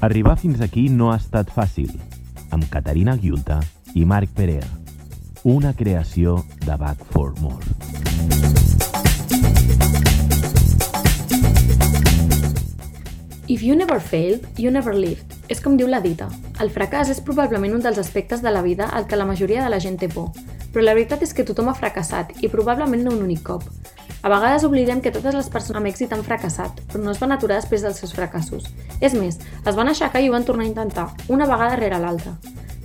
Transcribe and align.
Arribar 0.00 0.36
fins 0.38 0.60
aquí 0.60 0.84
no 0.88 1.08
ha 1.10 1.16
estat 1.18 1.48
fàcil, 1.50 1.90
amb 2.54 2.68
Caterina 2.70 3.16
Guiunta 3.18 3.56
i 3.98 4.04
Marc 4.06 4.30
Perea. 4.30 4.62
Una 5.42 5.72
creació 5.74 6.36
de 6.62 6.76
Back 6.78 7.02
for 7.10 7.34
More. 7.42 7.66
If 13.48 13.64
you 13.64 13.74
never 13.74 13.98
failed, 13.98 14.46
you 14.56 14.70
never 14.70 14.94
lived. 14.94 15.34
És 15.50 15.58
com 15.58 15.74
diu 15.74 15.90
la 15.90 15.98
dita. 16.04 16.30
El 16.62 16.70
fracàs 16.70 17.10
és 17.10 17.18
probablement 17.18 17.74
un 17.74 17.82
dels 17.82 17.98
aspectes 17.98 18.38
de 18.44 18.54
la 18.54 18.62
vida 18.62 18.86
al 18.86 19.08
que 19.10 19.18
la 19.18 19.26
majoria 19.26 19.64
de 19.64 19.74
la 19.74 19.82
gent 19.82 19.98
té 19.98 20.06
por. 20.06 20.30
Però 20.70 20.84
la 20.84 20.94
veritat 20.94 21.26
és 21.26 21.34
que 21.34 21.42
tothom 21.48 21.72
ha 21.72 21.74
fracassat, 21.74 22.36
i 22.38 22.52
probablement 22.52 23.02
no 23.02 23.18
un 23.18 23.24
únic 23.26 23.42
cop. 23.42 23.66
A 24.22 24.28
vegades 24.28 24.64
oblidem 24.66 25.00
que 25.00 25.12
totes 25.14 25.36
les 25.36 25.48
persones 25.52 25.78
amb 25.78 25.86
èxit 25.86 26.12
han 26.12 26.24
fracassat, 26.26 26.80
però 26.90 27.04
no 27.04 27.12
es 27.14 27.20
van 27.22 27.32
aturar 27.32 27.60
després 27.60 27.84
dels 27.86 28.00
seus 28.02 28.14
fracassos. 28.16 28.66
És 29.00 29.14
més, 29.14 29.38
es 29.38 29.76
van 29.78 29.90
aixecar 29.90 30.22
i 30.24 30.28
ho 30.28 30.34
van 30.34 30.46
tornar 30.46 30.66
a 30.66 30.70
intentar, 30.70 31.06
una 31.28 31.46
vegada 31.46 31.78
rere 31.78 32.00
l'altra. 32.02 32.34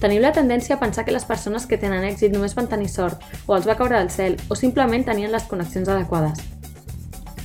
Teniu 0.03 0.21
la 0.21 0.33
tendència 0.35 0.75
a 0.75 0.79
pensar 0.81 1.07
que 1.07 1.15
les 1.15 1.25
persones 1.25 1.65
que 1.65 1.79
tenen 1.81 2.05
èxit 2.05 2.33
només 2.35 2.53
van 2.53 2.69
tenir 2.69 2.91
sort, 2.91 3.23
o 3.47 3.55
els 3.57 3.65
va 3.65 3.77
caure 3.79 3.97
del 3.97 4.11
cel, 4.13 4.37
o 4.49 4.57
simplement 4.59 5.07
tenien 5.07 5.33
les 5.33 5.49
connexions 5.49 5.89
adequades. 5.89 6.43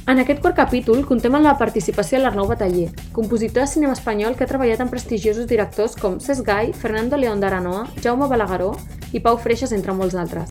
En 0.08 0.20
aquest 0.20 0.40
quart 0.40 0.56
capítol 0.56 1.02
contem 1.08 1.34
amb 1.36 1.44
la 1.44 1.56
participació 1.60 2.16
de 2.16 2.24
l'Arnau 2.24 2.46
Bataller, 2.48 2.88
compositor 3.12 3.64
de 3.64 3.72
cinema 3.72 3.96
espanyol 3.96 4.36
que 4.36 4.44
ha 4.44 4.48
treballat 4.52 4.80
amb 4.80 4.92
prestigiosos 4.92 5.48
directors 5.48 5.96
com 6.00 6.16
Cesc 6.20 6.44
Gai, 6.44 6.72
Fernando 6.72 7.16
León 7.20 7.40
d'Aranoa, 7.40 7.86
Jaume 8.04 8.28
Balagueró 8.28 8.70
i 9.12 9.20
Pau 9.20 9.36
Freixas, 9.36 9.72
entre 9.76 9.92
molts 9.92 10.16
altres. 10.16 10.48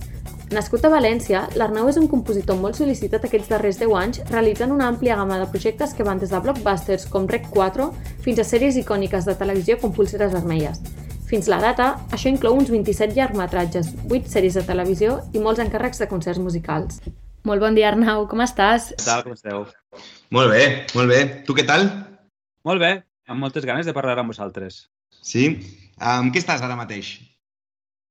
Nascut 0.47 0.85
a 0.87 0.89
València, 0.89 1.41
l'Arnau 1.59 1.89
és 1.91 1.97
un 1.99 2.05
compositor 2.07 2.55
molt 2.55 2.77
sol·licitat 2.79 3.25
aquests 3.27 3.49
darrers 3.51 3.81
10 3.81 3.95
anys, 3.99 4.19
realitzant 4.29 4.71
una 4.71 4.85
àmplia 4.87 5.17
gamma 5.19 5.41
de 5.41 5.47
projectes 5.51 5.91
que 5.93 6.05
van 6.07 6.21
des 6.21 6.31
de 6.31 6.39
blockbusters 6.39 7.03
com 7.11 7.27
Rec 7.27 7.49
4 7.51 7.89
fins 8.23 8.39
a 8.39 8.45
sèries 8.47 8.77
icòniques 8.79 9.27
de 9.27 9.35
televisió 9.35 9.75
com 9.81 9.91
Pulseres 9.91 10.31
Vermelles. 10.31 10.79
Fins 11.27 11.51
la 11.51 11.59
data, 11.59 11.89
això 12.15 12.31
inclou 12.31 12.55
uns 12.55 12.71
27 12.71 13.11
llargmetratges, 13.19 13.91
8 14.07 14.31
sèries 14.31 14.55
de 14.55 14.63
televisió 14.63 15.19
i 15.35 15.43
molts 15.43 15.59
encàrrecs 15.59 15.99
de 15.99 16.07
concerts 16.07 16.39
musicals. 16.39 17.03
Molt 17.43 17.59
bon 17.59 17.75
dia, 17.75 17.91
Arnau, 17.91 18.23
com 18.31 18.39
estàs? 18.39 18.93
Què 18.95 19.03
tal, 19.03 19.27
com 19.27 19.35
esteu? 19.35 19.65
Molt 20.31 20.55
bé, 20.55 20.63
molt 20.95 21.11
bé. 21.11 21.23
Tu 21.43 21.59
què 21.59 21.67
tal? 21.67 21.89
Molt 22.63 22.79
bé, 22.79 23.01
amb 23.27 23.43
moltes 23.43 23.67
ganes 23.67 23.83
de 23.83 23.91
parlar 23.91 24.15
amb 24.23 24.31
vosaltres. 24.31 24.85
Sí? 25.19 25.57
Amb 25.99 26.31
què 26.31 26.39
estàs 26.39 26.63
ara 26.63 26.79
mateix? 26.79 27.17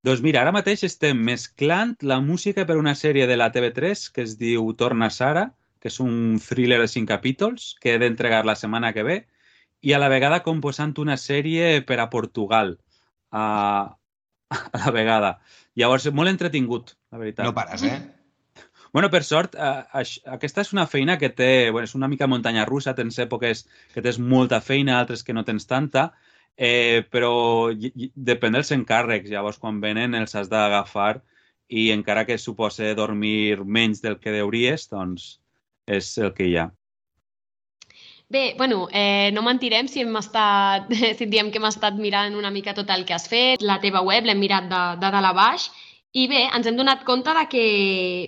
Doncs 0.07 0.21
mira, 0.23 0.45
ara 0.45 0.53
mateix 0.55 0.85
estem 0.87 1.19
mesclant 1.27 1.97
la 2.07 2.21
música 2.23 2.63
per 2.67 2.77
una 2.79 2.93
sèrie 2.95 3.25
de 3.27 3.35
la 3.35 3.49
TV3 3.51 4.05
que 4.15 4.23
es 4.23 4.37
diu 4.39 4.69
Torna 4.79 5.09
Sara, 5.11 5.49
que 5.83 5.91
és 5.91 5.97
un 6.05 6.37
thriller 6.39 6.79
de 6.79 6.87
cinc 6.93 7.09
capítols 7.11 7.73
que 7.83 7.97
he 7.97 7.99
d'entregar 7.99 8.45
la 8.47 8.55
setmana 8.61 8.93
que 8.95 9.03
ve, 9.09 9.17
i 9.83 9.97
a 9.97 9.99
la 9.99 10.11
vegada 10.13 10.45
composant 10.45 10.93
una 11.03 11.17
sèrie 11.19 11.81
per 11.89 11.99
a 11.99 12.07
Portugal, 12.13 12.77
a, 13.35 13.47
a 14.55 14.85
la 14.85 14.95
vegada. 14.95 15.33
Llavors, 15.75 16.07
molt 16.15 16.31
entretingut, 16.31 16.95
la 17.11 17.25
veritat. 17.25 17.51
No 17.51 17.57
pares, 17.57 17.83
eh? 17.83 17.99
Bueno, 18.95 19.11
per 19.11 19.25
sort, 19.27 19.59
eh, 19.59 20.07
aquesta 20.39 20.63
és 20.63 20.71
una 20.73 20.87
feina 20.87 21.19
que 21.19 21.33
té... 21.35 21.51
Bueno, 21.75 21.91
és 21.91 21.99
una 21.99 22.07
mica 22.07 22.31
muntanya 22.31 22.65
russa, 22.71 22.95
tens 22.95 23.19
èpoques 23.27 23.67
que 23.91 24.07
tens 24.07 24.23
molta 24.23 24.63
feina, 24.63 25.01
altres 25.01 25.27
que 25.27 25.35
no 25.35 25.43
tens 25.45 25.67
tanta, 25.67 26.13
eh, 26.57 27.05
però 27.11 27.71
depèn 27.73 28.57
dels 28.57 28.73
encàrrecs. 28.73 29.31
Llavors, 29.31 29.61
quan 29.63 29.81
venen, 29.81 30.15
els 30.15 30.35
has 30.35 30.49
d'agafar 30.53 31.21
i 31.69 31.91
encara 31.91 32.25
que 32.27 32.39
suposa 32.39 32.95
dormir 32.95 33.65
menys 33.65 34.03
del 34.03 34.19
que 34.23 34.35
deuries, 34.35 34.89
doncs 34.91 35.37
és 35.87 36.17
el 36.19 36.33
que 36.35 36.47
hi 36.47 36.57
ha. 36.57 36.71
Bé, 38.29 38.55
bueno, 38.59 38.89
eh, 38.91 39.31
no 39.33 39.43
mentirem 39.47 39.87
si 39.87 40.01
hem 40.03 40.17
estat, 40.19 40.91
si 41.19 41.27
diem 41.31 41.53
que 41.53 41.61
hem 41.61 41.69
estat 41.69 41.99
mirant 41.99 42.35
una 42.35 42.51
mica 42.51 42.75
tot 42.75 42.91
el 42.91 43.05
que 43.07 43.15
has 43.15 43.29
fet, 43.31 43.63
la 43.63 43.79
teva 43.83 44.03
web 44.03 44.27
l'hem 44.27 44.41
mirat 44.43 44.67
de, 44.71 44.81
de 44.99 45.11
dalt 45.15 45.31
a 45.31 45.35
baix 45.37 45.69
i 46.17 46.25
bé, 46.31 46.47
ens 46.57 46.67
hem 46.67 46.79
donat 46.79 47.05
compte 47.05 47.33
de 47.37 47.45
que, 47.53 47.67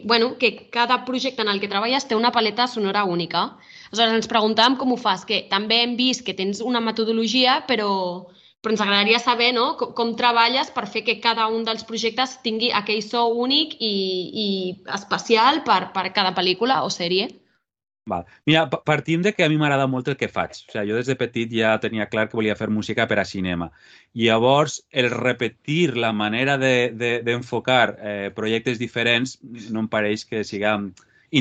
bueno, 0.04 0.36
que 0.38 0.69
cada 0.70 1.04
projecte 1.06 1.42
en 1.42 1.48
el 1.48 1.60
que 1.60 1.70
treballes 1.72 2.06
té 2.06 2.14
una 2.14 2.31
paleta 2.31 2.66
sonora 2.69 3.04
única. 3.04 3.56
Aleshores 3.91 4.19
ens 4.19 4.28
preguntàvem 4.31 4.76
com 4.81 4.93
ho 4.93 4.99
fas, 5.00 5.25
que 5.28 5.44
també 5.50 5.82
hem 5.82 5.97
vist 5.97 6.25
que 6.26 6.37
tens 6.37 6.60
una 6.60 6.82
metodologia, 6.84 7.62
però, 7.69 7.91
però 8.60 8.75
ens 8.75 8.84
agradaria 8.84 9.21
saber 9.22 9.53
no, 9.56 9.71
com, 9.81 9.94
com 9.97 10.15
treballes 10.19 10.71
per 10.75 10.87
fer 10.93 11.04
que 11.06 11.19
cada 11.25 11.49
un 11.49 11.65
dels 11.65 11.87
projectes 11.88 12.37
tingui 12.44 12.72
aquell 12.72 13.03
so 13.06 13.25
únic 13.47 13.76
i, 13.81 13.94
i 14.44 14.49
especial 14.99 15.62
per, 15.65 15.87
per 15.97 16.10
cada 16.12 16.34
pel·lícula 16.37 16.82
o 16.84 16.93
sèrie. 16.93 17.31
Val. 18.09 18.25
Mira, 18.47 18.69
partim 18.71 19.22
de 19.22 19.34
que 19.37 19.44
a 19.44 19.49
mi 19.53 19.59
m'agrada 19.60 19.87
molt 19.87 20.09
el 20.09 20.16
que 20.20 20.31
faig. 20.32 20.56
O 20.56 20.72
sigui, 20.72 20.87
jo 20.91 20.97
des 20.97 21.09
de 21.10 21.16
petit 21.20 21.53
ja 21.53 21.75
tenia 21.82 22.09
clar 22.09 22.26
que 22.28 22.38
volia 22.41 22.56
fer 22.56 22.70
música 22.72 23.06
per 23.09 23.19
a 23.20 23.26
cinema. 23.28 23.69
I 24.15 24.31
llavors, 24.31 24.78
el 24.91 25.10
repetir 25.12 25.97
la 25.97 26.12
manera 26.16 26.56
d'enfocar 26.59 27.84
de, 27.93 28.00
de, 28.00 28.15
eh, 28.26 28.31
projectes 28.34 28.81
diferents 28.81 29.37
no 29.70 29.84
em 29.84 29.91
pareix 29.93 30.25
que 30.25 30.43
siga 30.44 30.78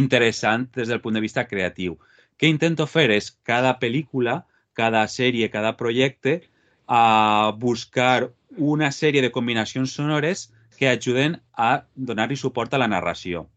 interessant 0.01 0.67
des 0.75 0.91
del 0.91 1.01
punt 1.01 1.15
de 1.15 1.23
vista 1.23 1.47
creatiu. 1.47 1.97
Què 2.37 2.49
intento 2.53 2.85
fer 2.85 3.09
és 3.15 3.31
cada 3.49 3.73
pel·lícula, 3.81 4.43
cada 4.77 5.01
sèrie, 5.09 5.49
cada 5.49 5.73
projecte, 5.77 6.41
a 6.87 7.51
buscar 7.57 8.29
una 8.57 8.91
sèrie 8.91 9.23
de 9.25 9.31
combinacions 9.33 9.95
sonores 9.97 10.47
que 10.77 10.89
ajuden 10.89 11.39
a 11.57 11.83
donar-li 11.95 12.37
suport 12.37 12.73
a 12.73 12.81
la 12.81 12.87
narració. 12.87 13.47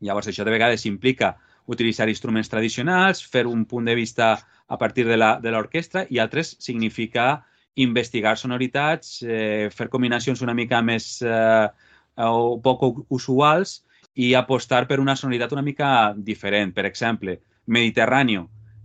Llavors, 0.00 0.30
això 0.30 0.46
de 0.46 0.54
vegades 0.54 0.86
implica 0.86 1.34
utilitzar 1.66 2.08
instruments 2.08 2.48
tradicionals, 2.48 3.20
fer 3.26 3.46
un 3.46 3.66
punt 3.66 3.90
de 3.90 3.94
vista 3.98 4.32
a 4.66 4.78
partir 4.78 5.06
de 5.10 5.18
l'orquestra 5.18 6.06
i 6.08 6.22
altres 6.22 6.54
significa 6.62 7.44
investigar 7.74 8.36
sonoritats, 8.38 9.20
eh, 9.22 9.68
fer 9.74 9.88
combinacions 9.90 10.42
una 10.42 10.54
mica 10.54 10.80
més 10.82 11.20
eh, 11.22 11.68
o 12.16 12.58
poc 12.62 13.04
usuals 13.10 13.80
i 14.14 14.34
apostar 14.34 14.86
per 14.86 15.00
una 15.00 15.16
sonoritat 15.16 15.52
una 15.52 15.66
mica 15.66 16.14
diferent. 16.16 16.74
Per 16.74 16.86
exemple, 16.86 17.40
Mediterrani. 17.70 18.40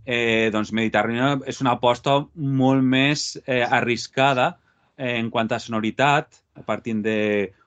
Eh, 0.06 0.52
doncs 0.54 0.72
Mediterrani 0.78 1.48
és 1.50 1.62
una 1.64 1.76
aposta 1.80 2.20
molt 2.36 2.86
més 2.86 3.34
eh, 3.46 3.64
arriscada 3.64 4.52
eh, 4.98 5.18
en 5.18 5.32
quant 5.34 5.50
a 5.52 5.60
sonoritat, 5.60 6.42
partint 6.66 7.02
de 7.04 7.20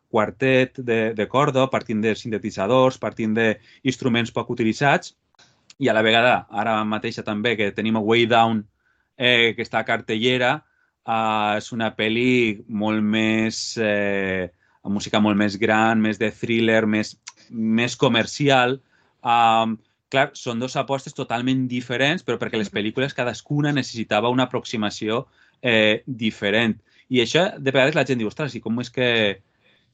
quartet 0.09 0.79
de, 0.81 1.01
de 1.15 1.27
corda, 1.29 1.67
partint 1.69 2.01
de 2.01 2.15
sintetitzadors, 2.17 2.97
partint 3.03 3.35
d'instruments 3.37 4.33
poc 4.33 4.55
utilitzats, 4.55 5.17
i 5.79 5.91
a 5.91 5.95
la 5.95 6.03
vegada, 6.03 6.47
ara 6.51 6.79
mateixa 6.89 7.23
també, 7.27 7.55
que 7.59 7.71
tenim 7.75 7.99
a 7.99 8.03
Way 8.03 8.27
Down, 8.31 8.63
eh, 9.19 9.55
que 9.55 9.67
està 9.67 9.83
a 9.83 9.87
cartellera, 9.87 10.55
eh, 11.07 11.59
és 11.59 11.73
una 11.75 11.93
pel·li 11.97 12.65
molt 12.69 13.05
més... 13.05 13.61
Eh, 13.83 14.49
amb 14.89 14.97
música 14.97 15.21
molt 15.21 15.37
més 15.37 15.59
gran, 15.61 16.01
més 16.01 16.19
de 16.21 16.31
thriller, 16.33 16.87
més, 16.87 17.13
més 17.51 17.97
comercial. 17.99 18.79
Um, 19.21 19.77
clar, 20.13 20.31
són 20.39 20.61
dues 20.63 20.77
apostes 20.81 21.17
totalment 21.17 21.67
diferents, 21.71 22.25
però 22.25 22.39
perquè 22.41 22.61
les 22.61 22.73
pel·lícules 22.73 23.17
cadascuna 23.17 23.73
necessitava 23.77 24.33
una 24.33 24.49
aproximació 24.49 25.27
eh, 25.63 26.03
diferent. 26.07 26.79
I 27.09 27.23
això, 27.25 27.49
de 27.57 27.73
vegades, 27.73 27.97
la 27.97 28.05
gent 28.09 28.21
diu, 28.21 28.29
ostres, 28.29 28.55
i 28.57 28.63
com 28.65 28.81
és 28.83 28.93
que 28.93 29.09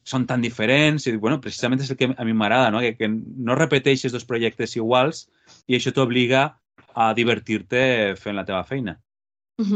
són 0.04 0.26
tan 0.28 0.42
diferents, 0.44 1.06
i 1.08 1.16
bueno, 1.16 1.41
precisament 1.41 1.80
és 1.80 1.91
el 1.91 1.98
que 2.00 2.10
a 2.12 2.26
mi 2.26 2.34
m'agrada, 2.36 2.70
no? 2.75 2.82
Que, 2.84 2.92
que 2.98 3.08
no 3.08 3.56
repeteixes 3.56 4.12
dos 4.12 4.26
projectes 4.28 4.76
iguals 4.76 5.25
i 5.66 5.78
això 5.78 5.94
t'obliga 5.97 6.50
a 6.94 7.12
divertir-te 7.16 8.14
fent 8.20 8.36
la 8.36 8.44
teva 8.46 8.62
feina. 8.69 8.98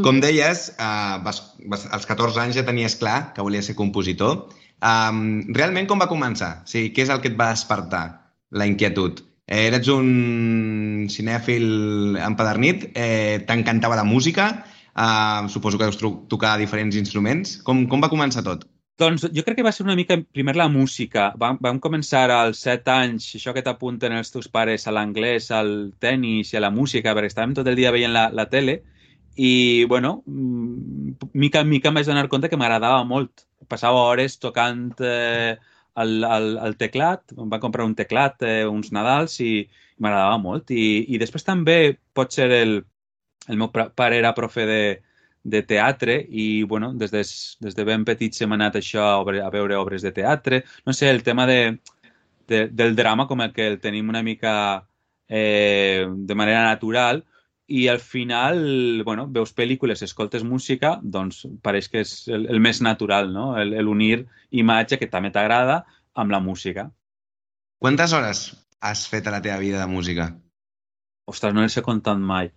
Com 0.03 0.19
deies, 0.19 0.65
uh, 0.75 1.19
vas, 1.23 1.39
vas, 1.71 1.85
als 1.95 2.05
14 2.07 2.41
anys 2.43 2.57
ja 2.59 2.65
tenies 2.67 2.97
clar 2.99 3.31
que 3.35 3.43
volies 3.45 3.69
ser 3.71 3.77
compositor. 3.79 4.49
Um, 4.83 5.39
realment 5.55 5.87
com 5.87 6.03
va 6.03 6.09
començar? 6.11 6.51
O 6.65 6.69
sigui, 6.69 6.91
què 6.95 7.05
és 7.05 7.11
el 7.13 7.21
que 7.23 7.31
et 7.31 7.39
va 7.39 7.49
despertar 7.55 8.03
la 8.51 8.67
inquietud? 8.67 9.23
Eh, 9.49 9.65
eres 9.65 9.87
un 9.89 11.07
cinèfil 11.09 12.17
empadernit? 12.21 12.91
Eh, 12.93 13.41
T'encantava 13.49 13.97
la 13.97 14.05
música? 14.05 14.51
Uh, 14.99 15.47
suposo 15.49 15.77
que 15.79 15.87
deus 15.87 15.97
tocar 16.29 16.57
diferents 16.59 16.97
instruments. 16.99 17.55
Com, 17.65 17.87
com 17.89 18.03
va 18.03 18.11
començar 18.11 18.43
tot? 18.45 18.67
Doncs 18.99 19.23
jo 19.31 19.43
crec 19.47 19.57
que 19.57 19.63
va 19.63 19.71
ser 19.71 19.85
una 19.85 19.95
mica 19.95 20.19
primer 20.21 20.57
la 20.59 20.67
música. 20.69 21.29
Vam, 21.39 21.57
vam 21.63 21.79
començar 21.79 22.25
als 22.35 22.61
set 22.67 22.89
anys, 22.91 23.29
això 23.39 23.53
que 23.55 23.63
t'apunten 23.65 24.13
els 24.17 24.29
teus 24.33 24.49
pares 24.51 24.85
a 24.85 24.93
l'anglès, 24.93 25.49
al 25.55 25.93
tennis 26.03 26.51
i 26.53 26.59
a 26.59 26.63
la 26.65 26.73
música, 26.75 27.15
perquè 27.15 27.31
estàvem 27.31 27.55
tot 27.57 27.69
el 27.71 27.79
dia 27.79 27.93
veient 27.95 28.13
la, 28.13 28.27
la 28.35 28.49
tele 28.51 28.81
i, 29.39 29.85
bueno, 29.87 30.17
mm, 30.27 31.31
mica 31.33 31.63
en 31.63 31.69
mica 31.71 31.89
em 31.89 31.95
vaig 31.95 32.09
donar 32.11 32.27
compte 32.27 32.51
que 32.51 32.59
m'agradava 32.59 33.05
molt. 33.07 33.47
Passava 33.71 34.03
hores 34.11 34.35
tocant 34.43 34.91
eh, 34.99 35.55
el, 36.03 36.23
el, 36.23 36.49
el 36.67 36.77
teclat, 36.79 37.33
em 37.35 37.51
va 37.51 37.61
comprar 37.63 37.85
un 37.87 37.95
teclat 37.97 38.43
eh, 38.47 38.63
uns 38.67 38.93
Nadals 38.95 39.39
i 39.45 39.51
m'agradava 39.99 40.39
molt. 40.41 40.71
I, 40.71 41.05
I 41.13 41.19
després 41.21 41.45
també 41.47 41.77
pot 42.15 42.33
ser 42.35 42.49
el, 42.55 42.79
el 43.47 43.59
meu 43.59 43.71
pare 43.71 44.19
era 44.19 44.35
profe 44.37 44.65
de, 44.69 44.81
de 45.43 45.63
teatre 45.63 46.19
i, 46.29 46.63
bueno, 46.63 46.93
des 46.93 47.11
de, 47.11 47.23
des 47.65 47.75
de 47.75 47.87
ben 47.87 48.05
petits 48.07 48.41
hem 48.41 48.55
anat 48.55 48.79
això 48.79 49.05
a, 49.05 49.15
obre, 49.23 49.41
a 49.43 49.49
veure 49.53 49.79
obres 49.79 50.05
de 50.05 50.13
teatre. 50.15 50.63
No 50.85 50.93
sé, 50.93 51.09
el 51.09 51.23
tema 51.23 51.47
de, 51.49 51.79
de, 52.47 52.67
del 52.67 52.95
drama 52.95 53.27
com 53.27 53.41
el 53.41 53.53
que 53.53 53.67
el 53.67 53.79
tenim 53.79 54.09
una 54.09 54.23
mica 54.23 54.53
eh, 55.27 56.07
de 56.09 56.35
manera 56.35 56.63
natural 56.63 57.23
i 57.69 57.87
al 57.87 57.99
final, 58.01 59.03
bueno, 59.05 59.27
veus 59.29 59.53
pel·lícules, 59.53 60.01
escoltes 60.01 60.43
música, 60.43 60.95
doncs 61.03 61.43
pareix 61.61 61.89
que 61.89 62.01
és 62.01 62.13
el, 62.27 62.47
el 62.49 62.59
més 62.59 62.81
natural, 62.81 63.29
no? 63.33 63.51
El, 63.61 63.75
el 63.77 63.87
unir 63.87 64.23
imatge 64.49 64.97
que 64.97 65.09
també 65.11 65.29
t'agrada 65.35 65.83
amb 66.17 66.33
la 66.33 66.41
música. 66.41 66.89
Quantes 67.79 68.13
hores 68.17 68.41
has 68.81 69.05
fet 69.07 69.27
a 69.27 69.35
la 69.35 69.41
teva 69.45 69.59
vida 69.61 69.79
de 69.79 69.87
música? 69.91 70.31
Ostres, 71.29 71.53
no 71.53 71.61
les 71.61 71.77
he 71.77 71.85
comptat 71.85 72.17
mai, 72.17 72.49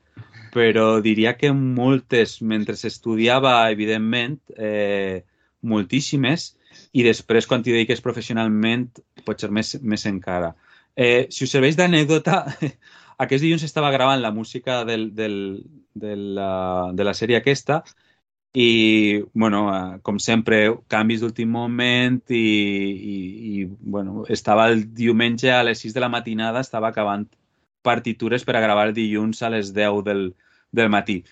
però 0.55 0.87
diria 1.05 1.37
que 1.37 1.53
moltes, 1.53 2.39
mentre 2.41 2.75
estudiava, 2.89 3.55
evidentment, 3.71 4.41
eh, 4.57 5.23
moltíssimes, 5.63 6.55
i 6.97 7.05
després, 7.05 7.47
quan 7.47 7.63
t'hi 7.63 7.77
dediques 7.77 8.01
professionalment, 8.05 8.89
pot 9.27 9.41
ser 9.41 9.53
més, 9.53 9.77
més 9.83 10.09
encara. 10.09 10.55
Eh, 10.97 11.29
si 11.33 11.45
us 11.45 11.53
serveix 11.53 11.77
d'anècdota, 11.77 12.43
aquest 13.25 13.45
dilluns 13.45 13.65
estava 13.67 13.91
gravant 13.95 14.23
la 14.23 14.33
música 14.35 14.83
del, 14.85 15.11
del, 15.15 15.37
de, 15.95 16.17
la, 16.39 16.91
de 16.95 17.05
la 17.07 17.15
sèrie 17.15 17.39
aquesta 17.39 17.83
i, 18.53 19.23
bueno, 19.33 19.63
eh, 19.73 20.01
com 20.05 20.19
sempre, 20.21 20.59
canvis 20.93 21.23
d'últim 21.23 21.53
moment 21.53 22.21
i, 22.29 22.43
i, 22.43 23.19
i, 23.53 23.67
bueno, 23.81 24.27
estava 24.29 24.69
el 24.69 24.85
diumenge 24.93 25.53
a 25.53 25.63
les 25.65 25.81
6 25.87 25.95
de 25.97 26.03
la 26.05 26.11
matinada, 26.13 26.61
estava 26.61 26.91
acabant 26.93 27.29
partitures 27.83 28.45
per 28.45 28.57
a 28.57 28.65
gravar 28.65 28.91
el 28.91 28.97
dilluns 28.99 29.43
a 29.43 29.51
les 29.51 29.73
10 29.75 30.03
del, 30.05 30.27
del 30.71 30.93
matí. 30.93 31.23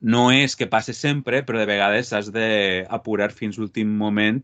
No 0.00 0.30
és 0.32 0.56
que 0.56 0.70
passe 0.72 0.94
sempre, 0.96 1.42
però 1.44 1.60
de 1.60 1.68
vegades 1.68 2.12
has 2.16 2.30
d'apurar 2.32 3.28
fins 3.36 3.58
l'últim 3.60 3.92
moment 3.92 4.40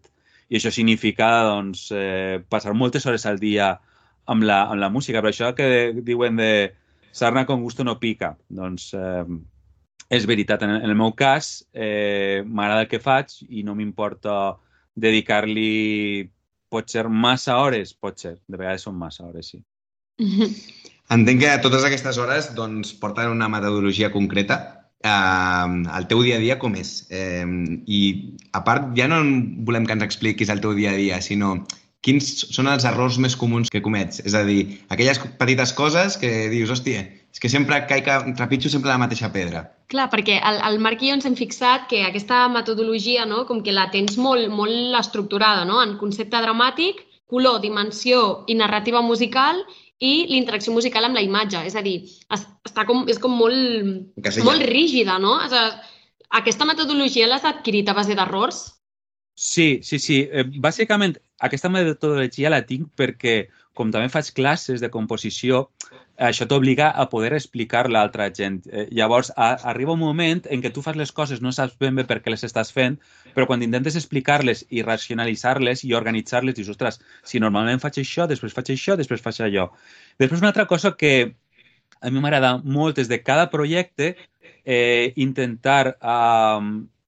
i 0.53 0.59
això 0.59 0.71
significa 0.71 1.31
doncs, 1.49 1.87
eh, 1.97 2.43
passar 2.53 2.75
moltes 2.77 3.07
hores 3.09 3.25
al 3.27 3.41
dia 3.41 3.79
amb 4.27 4.47
la, 4.47 4.63
amb 4.71 4.81
la 4.81 4.91
música. 4.93 5.21
Però 5.21 5.33
això 5.33 5.53
que 5.57 5.93
diuen 6.03 6.39
de 6.41 6.53
sarna 7.13 7.47
con 7.47 7.63
gusto 7.63 7.85
no 7.85 7.99
pica, 8.01 8.35
doncs 8.49 8.93
eh, 8.97 9.25
és 10.13 10.27
veritat. 10.29 10.65
En, 10.65 10.77
en 10.81 10.91
el 10.91 10.99
meu 10.99 11.15
cas, 11.17 11.63
eh, 11.73 12.43
m'agrada 12.47 12.87
el 12.87 12.93
que 12.93 13.03
faig 13.03 13.35
i 13.49 13.65
no 13.67 13.77
m'importa 13.79 14.57
dedicar-li 14.95 16.29
pot 16.73 16.89
ser 16.89 17.09
massa 17.09 17.59
hores, 17.61 17.93
pot 17.93 18.19
ser. 18.21 18.39
De 18.49 18.57
vegades 18.61 18.87
són 18.89 18.97
massa 18.97 19.27
hores, 19.29 19.53
sí. 19.53 19.63
Entenc 21.13 21.43
que 21.43 21.57
totes 21.65 21.85
aquestes 21.85 22.17
hores 22.21 22.53
doncs, 22.57 22.95
porten 22.97 23.35
una 23.35 23.49
metodologia 23.53 24.13
concreta 24.13 24.61
eh, 25.03 25.83
el 25.99 26.07
teu 26.09 26.23
dia 26.23 26.39
a 26.39 26.43
dia 26.43 26.59
com 26.63 26.75
és. 26.79 26.95
Eh, 27.11 27.45
I 27.87 28.01
a 28.53 28.63
part, 28.65 28.93
ja 28.99 29.09
no 29.11 29.21
volem 29.69 29.87
que 29.87 29.97
ens 29.99 30.07
expliquis 30.07 30.53
el 30.53 30.63
teu 30.65 30.75
dia 30.79 30.95
a 30.95 31.01
dia, 31.01 31.21
sinó 31.21 31.59
quins 32.03 32.29
són 32.51 32.69
els 32.71 32.85
errors 32.89 33.19
més 33.23 33.37
comuns 33.39 33.71
que 33.71 33.83
comets. 33.83 34.21
És 34.27 34.35
a 34.35 34.43
dir, 34.47 34.81
aquelles 34.91 35.21
petites 35.39 35.73
coses 35.79 36.19
que 36.19 36.31
dius, 36.53 36.73
hòstia, 36.75 37.05
és 37.33 37.41
que 37.41 37.49
sempre 37.49 37.79
caic, 37.89 38.11
trepitjo 38.39 38.73
sempre 38.73 38.91
la 38.91 38.99
mateixa 39.01 39.31
pedra. 39.33 39.65
Clar, 39.93 40.09
perquè 40.13 40.41
el, 40.43 40.59
el 40.67 40.81
Marc 40.83 41.05
i 41.05 41.13
jo 41.13 41.19
ens 41.19 41.29
hem 41.29 41.39
fixat 41.39 41.87
que 41.91 42.03
aquesta 42.05 42.45
metodologia, 42.53 43.25
no?, 43.29 43.47
com 43.49 43.63
que 43.65 43.75
la 43.75 43.87
tens 43.95 44.19
molt, 44.19 44.51
molt 44.51 44.99
estructurada, 44.99 45.65
no?, 45.69 45.79
en 45.85 45.97
concepte 46.01 46.43
dramàtic, 46.43 47.01
color, 47.33 47.63
dimensió 47.63 48.43
i 48.51 48.59
narrativa 48.59 49.01
musical 49.01 49.63
i 50.03 50.27
l'interacció 50.29 50.75
musical 50.75 51.07
amb 51.07 51.17
la 51.17 51.25
imatge. 51.25 51.63
És 51.69 51.79
a 51.79 51.85
dir, 51.87 52.03
està 52.35 52.85
com, 52.89 53.07
és 53.09 53.23
com 53.23 53.33
molt, 53.39 54.19
molt 54.43 54.67
rígida, 54.69 55.17
no? 55.23 55.39
És 55.47 55.55
a, 55.57 55.69
aquesta 56.43 56.67
metodologia 56.69 57.31
l'has 57.31 57.47
adquirit 57.49 57.89
a 57.89 57.97
base 57.97 58.19
d'errors? 58.19 58.65
Sí, 59.35 59.81
sí, 59.83 59.99
sí. 59.99 60.29
Eh, 60.31 60.45
bàsicament, 60.61 61.17
aquesta 61.41 61.71
metodologia 61.73 62.51
la 62.53 62.63
tinc 62.69 62.91
perquè, 62.99 63.49
com 63.75 63.91
també 63.91 64.11
faig 64.13 64.29
classes 64.37 64.83
de 64.85 64.91
composició, 64.93 65.63
això 66.29 66.45
t'obliga 66.47 66.91
a 66.93 67.07
poder 67.09 67.33
explicar 67.35 67.87
a 67.87 67.93
l'altra 67.95 68.29
gent. 68.37 68.61
Eh, 68.69 68.87
llavors, 68.93 69.33
a, 69.37 69.55
arriba 69.73 69.97
un 69.97 70.03
moment 70.03 70.43
en 70.53 70.63
què 70.63 70.71
tu 70.73 70.85
fas 70.85 70.99
les 71.01 71.13
coses, 71.13 71.41
no 71.41 71.53
saps 71.53 71.79
ben 71.81 71.97
bé 71.97 72.05
per 72.05 72.21
què 72.21 72.35
les 72.35 72.45
estàs 72.45 72.71
fent, 72.77 72.99
però 73.35 73.49
quan 73.49 73.65
intentes 73.65 73.97
explicar-les 73.97 74.67
i 74.71 74.85
racionalitzar-les 74.85 75.85
i 75.89 75.95
organitzar-les, 75.97 76.55
dius, 76.59 76.69
ostres, 76.77 77.01
si 77.25 77.41
normalment 77.41 77.81
faig 77.81 78.03
això, 78.05 78.29
després 78.29 78.53
faig 78.53 78.75
això, 78.77 78.99
després 79.01 79.25
faig 79.25 79.41
allò. 79.49 79.71
Després, 80.21 80.45
una 80.45 80.53
altra 80.53 80.69
cosa 80.69 80.93
que 80.97 81.33
a 82.03 82.11
mi 82.11 82.21
m'agrada 82.21 82.59
molt 82.65 82.99
és 82.99 83.09
de 83.09 83.23
cada 83.23 83.49
projecte 83.51 84.15
eh, 84.65 85.13
intentar 85.17 85.97
eh, 85.97 86.61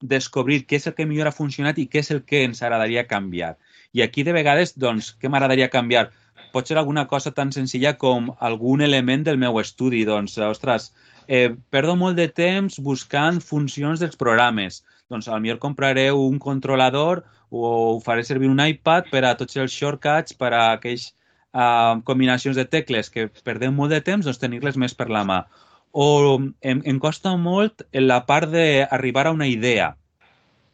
descobrir 0.05 0.65
què 0.69 0.81
és 0.81 0.89
el 0.91 0.95
que 0.99 1.07
millor 1.09 1.31
ha 1.31 1.37
funcionat 1.37 1.81
i 1.81 1.89
què 1.89 2.03
és 2.05 2.13
el 2.15 2.23
que 2.29 2.45
ens 2.45 2.63
agradaria 2.63 3.09
canviar. 3.09 3.55
I 3.95 4.03
aquí, 4.05 4.25
de 4.27 4.35
vegades, 4.37 4.75
doncs, 4.77 5.15
què 5.21 5.31
m'agradaria 5.31 5.73
canviar? 5.73 6.11
pot 6.55 6.69
ser 6.71 6.79
alguna 6.79 7.07
cosa 7.11 7.33
tan 7.35 7.51
senzilla 7.53 7.97
com 7.99 8.31
algun 8.49 8.83
element 8.87 9.25
del 9.27 9.39
meu 9.43 9.59
estudi. 9.59 10.05
Doncs, 10.07 10.37
ostres, 10.39 10.93
eh, 11.27 11.57
perdo 11.71 11.97
molt 11.99 12.17
de 12.17 12.29
temps 12.29 12.79
buscant 12.79 13.41
funcions 13.43 14.03
dels 14.03 14.19
programes. 14.21 14.85
Doncs 15.11 15.27
potser 15.27 15.59
compraré 15.59 16.07
un 16.13 16.39
controlador 16.39 17.25
o 17.51 18.01
faré 18.05 18.25
servir 18.25 18.49
un 18.49 18.63
iPad 18.63 19.11
per 19.11 19.25
a 19.25 19.35
tots 19.37 19.57
els 19.57 19.75
shortcuts, 19.75 20.35
per 20.35 20.53
a 20.55 20.63
aquells 20.79 21.13
uh, 21.53 22.01
combinacions 22.09 22.57
de 22.57 22.65
tecles 22.65 23.11
que 23.11 23.29
perdem 23.45 23.75
molt 23.75 23.91
de 23.95 24.01
temps, 24.01 24.25
doncs 24.25 24.41
tenir-les 24.43 24.77
més 24.77 24.95
per 24.95 25.11
la 25.11 25.23
mà. 25.25 25.45
O 25.95 26.41
em, 26.61 26.81
em 26.83 26.99
costa 26.99 27.37
molt 27.39 27.85
la 27.95 28.25
part 28.27 28.51
d'arribar 28.51 29.29
a 29.29 29.33
una 29.37 29.47
idea. 29.47 29.93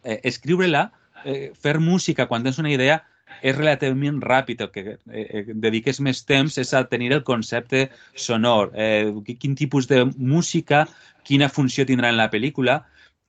Eh, 0.02 0.20
Escriure-la, 0.30 0.86
eh, 1.24 1.52
fer 1.52 1.76
música 1.78 2.26
quan 2.26 2.46
tens 2.46 2.58
una 2.62 2.72
idea, 2.72 3.02
és 3.42 3.56
relativament 3.56 4.20
ràpid. 4.24 4.64
El 4.64 4.70
que 4.72 4.84
eh, 4.96 5.24
eh, 5.24 5.44
dediques 5.52 6.00
més 6.00 6.22
temps 6.28 6.56
és 6.60 6.72
a 6.74 6.84
tenir 6.88 7.12
el 7.12 7.24
concepte 7.24 7.88
sonor, 8.14 8.72
eh, 8.74 9.12
quin 9.38 9.56
tipus 9.58 9.88
de 9.90 10.04
música, 10.16 10.86
quina 11.24 11.50
funció 11.52 11.86
tindrà 11.86 12.10
en 12.12 12.20
la 12.20 12.30
pel·lícula, 12.32 12.80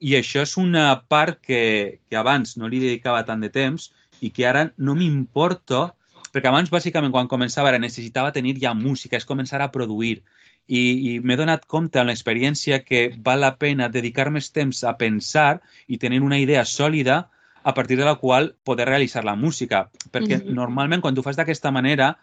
i 0.02 0.16
això 0.18 0.42
és 0.48 0.56
una 0.58 0.86
part 1.12 1.42
que, 1.46 2.00
que 2.10 2.18
abans 2.18 2.56
no 2.58 2.70
li 2.72 2.80
dedicava 2.82 3.26
tant 3.28 3.44
de 3.44 3.52
temps 3.54 3.92
i 4.22 4.32
que 4.34 4.48
ara 4.50 4.70
no 4.78 4.96
m'importa, 4.98 5.92
perquè 6.31 6.50
abans, 6.50 6.72
bàsicament, 6.72 7.12
quan 7.12 7.30
començava, 7.31 7.69
era 7.69 7.81
necessitava 7.81 8.33
tenir 8.36 8.57
ja 8.62 8.74
música, 8.74 9.18
és 9.18 9.28
començar 9.28 9.62
a 9.62 9.72
produir. 9.72 10.22
I, 10.68 10.81
i 10.81 11.12
m'he 11.19 11.36
donat 11.36 11.66
compte 11.68 12.00
en 12.00 12.07
l'experiència 12.07 12.83
que 12.86 13.10
val 13.25 13.42
la 13.44 13.56
pena 13.60 13.89
dedicar 13.89 14.30
més 14.31 14.51
temps 14.56 14.83
a 14.88 14.95
pensar 14.98 15.60
i 15.88 15.98
tenir 15.98 16.22
una 16.22 16.39
idea 16.39 16.63
sòlida 16.66 17.25
a 17.63 17.74
partir 17.74 17.98
de 17.98 18.06
la 18.06 18.16
qual 18.16 18.56
poder 18.63 18.88
realitzar 18.88 19.25
la 19.25 19.36
música. 19.36 19.89
Perquè 20.12 20.38
mm 20.38 20.42
-hmm. 20.48 20.54
normalment 20.54 21.01
quan 21.01 21.16
tu 21.16 21.24
fas 21.24 21.36
d'aquesta 21.36 21.72
manera 21.72 22.18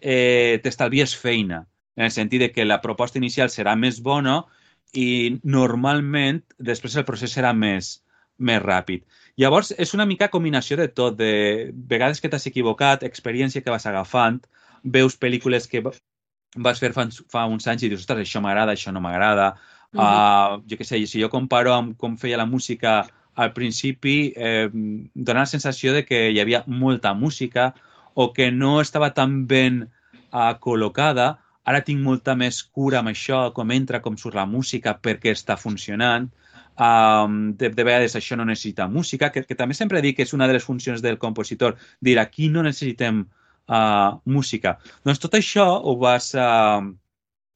eh, 0.00 0.60
t'estalvies 0.62 1.16
feina, 1.16 1.66
en 1.96 2.04
el 2.04 2.10
sentit 2.10 2.40
de 2.40 2.52
que 2.52 2.64
la 2.64 2.80
proposta 2.80 3.18
inicial 3.18 3.48
serà 3.48 3.76
més 3.76 4.00
bona 4.00 4.44
i 4.92 5.40
normalment 5.42 6.42
després 6.58 6.96
el 6.96 7.04
procés 7.04 7.36
serà 7.36 7.52
més, 7.54 8.02
més 8.38 8.62
ràpid. 8.62 9.04
Llavors, 9.40 9.72
és 9.80 9.94
una 9.96 10.06
mica 10.06 10.28
combinació 10.28 10.76
de 10.76 10.88
tot, 10.88 11.16
de 11.16 11.72
vegades 11.88 12.20
que 12.20 12.28
t'has 12.28 12.46
equivocat, 12.50 13.04
experiència 13.06 13.62
que 13.62 13.72
vas 13.72 13.86
agafant, 13.88 14.42
veus 14.84 15.16
pel·lícules 15.16 15.68
que 15.70 15.80
vas 15.82 16.82
fer 16.82 16.92
fa, 16.92 17.06
fa 17.32 17.46
uns 17.48 17.66
anys 17.66 17.86
i 17.86 17.88
dius, 17.88 18.04
ostres, 18.04 18.26
això 18.26 18.42
m'agrada, 18.44 18.76
això 18.76 18.92
no 18.92 19.00
m'agrada. 19.00 19.54
Mm 19.92 20.00
-hmm. 20.00 20.58
uh, 20.58 20.62
jo 20.68 20.76
què 20.76 20.84
sé, 20.84 21.06
si 21.06 21.20
jo 21.20 21.28
comparo 21.28 21.72
amb 21.72 21.96
com 21.96 22.16
feia 22.16 22.36
la 22.36 22.46
música 22.46 23.06
al 23.34 23.52
principi 23.52 24.32
eh, 24.36 24.68
dona 25.14 25.40
la 25.40 25.46
sensació 25.46 25.92
de 25.92 26.04
que 26.04 26.30
hi 26.30 26.40
havia 26.40 26.64
molta 26.66 27.14
música 27.14 27.74
o 28.14 28.32
que 28.32 28.50
no 28.52 28.80
estava 28.80 29.14
tan 29.14 29.46
ben 29.46 29.88
uh, 30.32 30.52
col·locada. 30.60 31.38
Ara 31.64 31.80
tinc 31.80 32.02
molta 32.02 32.34
més 32.34 32.62
cura 32.62 32.98
amb 32.98 33.08
això, 33.08 33.52
com 33.56 33.70
entra, 33.70 34.02
com 34.02 34.18
surt 34.18 34.34
la 34.34 34.44
música, 34.46 34.98
perquè 35.00 35.32
està 35.32 35.56
funcionant. 35.56 36.28
Um, 36.72 37.52
de, 37.60 37.68
de 37.68 37.84
vegades 37.84 38.16
això 38.16 38.36
no 38.38 38.46
necessita 38.48 38.86
música, 38.88 39.28
que, 39.32 39.42
que 39.44 39.56
també 39.58 39.76
sempre 39.76 40.00
dic 40.00 40.16
que 40.16 40.24
és 40.24 40.32
una 40.32 40.48
de 40.48 40.56
les 40.56 40.64
funcions 40.64 41.02
del 41.04 41.18
compositor, 41.20 41.76
dir 42.00 42.16
aquí 42.18 42.48
no 42.48 42.64
necessitem 42.64 43.26
uh, 43.68 44.16
música. 44.24 44.78
Doncs 45.04 45.20
tot 45.20 45.36
això 45.36 45.66
ho 45.84 45.96
vas 46.00 46.32
uh, 46.34 46.80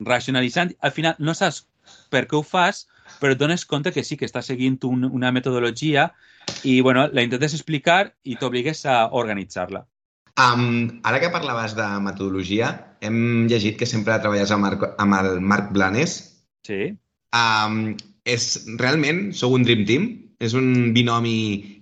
racionalitzant. 0.05 0.75
Al 0.85 0.93
final 0.93 1.17
no 1.19 1.35
saps 1.35 1.65
per 2.13 2.27
què 2.29 2.37
ho 2.37 2.45
fas, 2.45 2.85
però 3.21 3.33
et 3.33 3.41
dones 3.41 3.65
compte 3.65 3.93
que 3.95 4.05
sí, 4.05 4.19
que 4.21 4.29
estàs 4.29 4.51
seguint 4.53 4.79
un, 4.85 5.05
una 5.07 5.33
metodologia 5.33 6.11
i 6.67 6.81
bueno, 6.81 7.07
la 7.13 7.25
intentes 7.25 7.55
explicar 7.55 8.13
i 8.25 8.37
t'obligues 8.37 8.85
a 8.87 9.07
organitzar-la. 9.17 9.87
Um, 10.37 11.01
ara 11.09 11.21
que 11.23 11.33
parlaves 11.33 11.73
de 11.79 11.87
metodologia, 12.05 12.69
hem 13.01 13.47
llegit 13.49 13.79
que 13.81 13.89
sempre 13.89 14.19
treballes 14.21 14.53
amb, 14.53 14.67
Marc, 14.67 14.85
amb 15.01 15.17
el 15.17 15.41
Marc 15.41 15.71
Blanes. 15.73 16.19
Sí. 16.69 16.93
Um, 17.33 17.95
és, 18.27 18.67
realment, 18.81 19.31
sou 19.37 19.55
un 19.57 19.65
dream 19.67 19.87
team? 19.89 20.09
És 20.43 20.53
un 20.59 20.93
binomi 20.93 21.39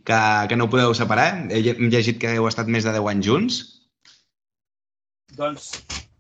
que, 0.07 0.21
que 0.51 0.59
no 0.61 0.71
podeu 0.71 0.95
separar? 0.95 1.49
Hem 1.51 1.89
llegit 1.91 2.21
que 2.23 2.37
heu 2.37 2.47
estat 2.47 2.71
més 2.71 2.87
de 2.87 2.95
10 2.95 3.11
anys 3.11 3.27
junts? 3.27 3.61
Doncs 5.35 5.73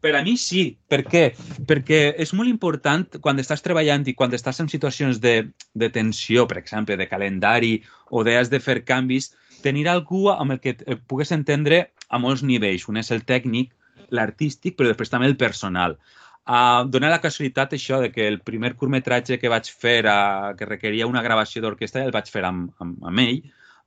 per 0.04 0.12
a 0.18 0.22
mi 0.22 0.34
sí. 0.36 0.64
Per 0.92 1.00
què? 1.08 1.22
Perquè 1.68 2.00
és 2.20 2.34
molt 2.36 2.50
important 2.50 3.06
quan 3.24 3.40
estàs 3.40 3.64
treballant 3.64 4.04
i 4.04 4.12
quan 4.12 4.34
estàs 4.36 4.60
en 4.60 4.68
situacions 4.68 5.20
de, 5.22 5.46
de 5.72 5.88
tensió, 5.94 6.44
per 6.50 6.58
exemple, 6.60 6.98
de 7.00 7.08
calendari 7.08 7.78
o 8.10 8.20
d'has 8.26 8.50
de 8.52 8.60
fer 8.60 8.82
canvis, 8.84 9.30
tenir 9.64 9.86
algú 9.88 10.26
amb 10.34 10.56
el 10.56 10.60
que 10.60 10.74
et 10.76 11.06
pugues 11.08 11.32
entendre 11.32 11.86
a 12.10 12.20
molts 12.20 12.44
nivells. 12.44 12.84
Un 12.92 13.00
és 13.00 13.08
el 13.16 13.24
tècnic, 13.24 13.72
l'artístic, 14.12 14.76
però 14.76 14.92
després 14.92 15.08
també 15.14 15.30
el 15.30 15.38
personal. 15.40 15.96
Uh, 16.44 16.84
dona 16.92 17.08
la 17.08 17.22
casualitat 17.24 17.72
això 17.72 18.02
de 18.02 18.10
que 18.12 18.26
el 18.28 18.40
primer 18.44 18.74
curtmetratge 18.76 19.38
que 19.40 19.48
vaig 19.48 19.70
fer, 19.72 20.02
uh, 20.04 20.52
que 20.58 20.68
requeria 20.68 21.08
una 21.08 21.22
gravació 21.24 21.62
d'orquestra, 21.64 22.04
el 22.04 22.12
vaig 22.12 22.28
fer 22.28 22.44
amb, 22.44 22.72
amb, 22.84 22.98
amb 23.08 23.22
ell. 23.22 23.38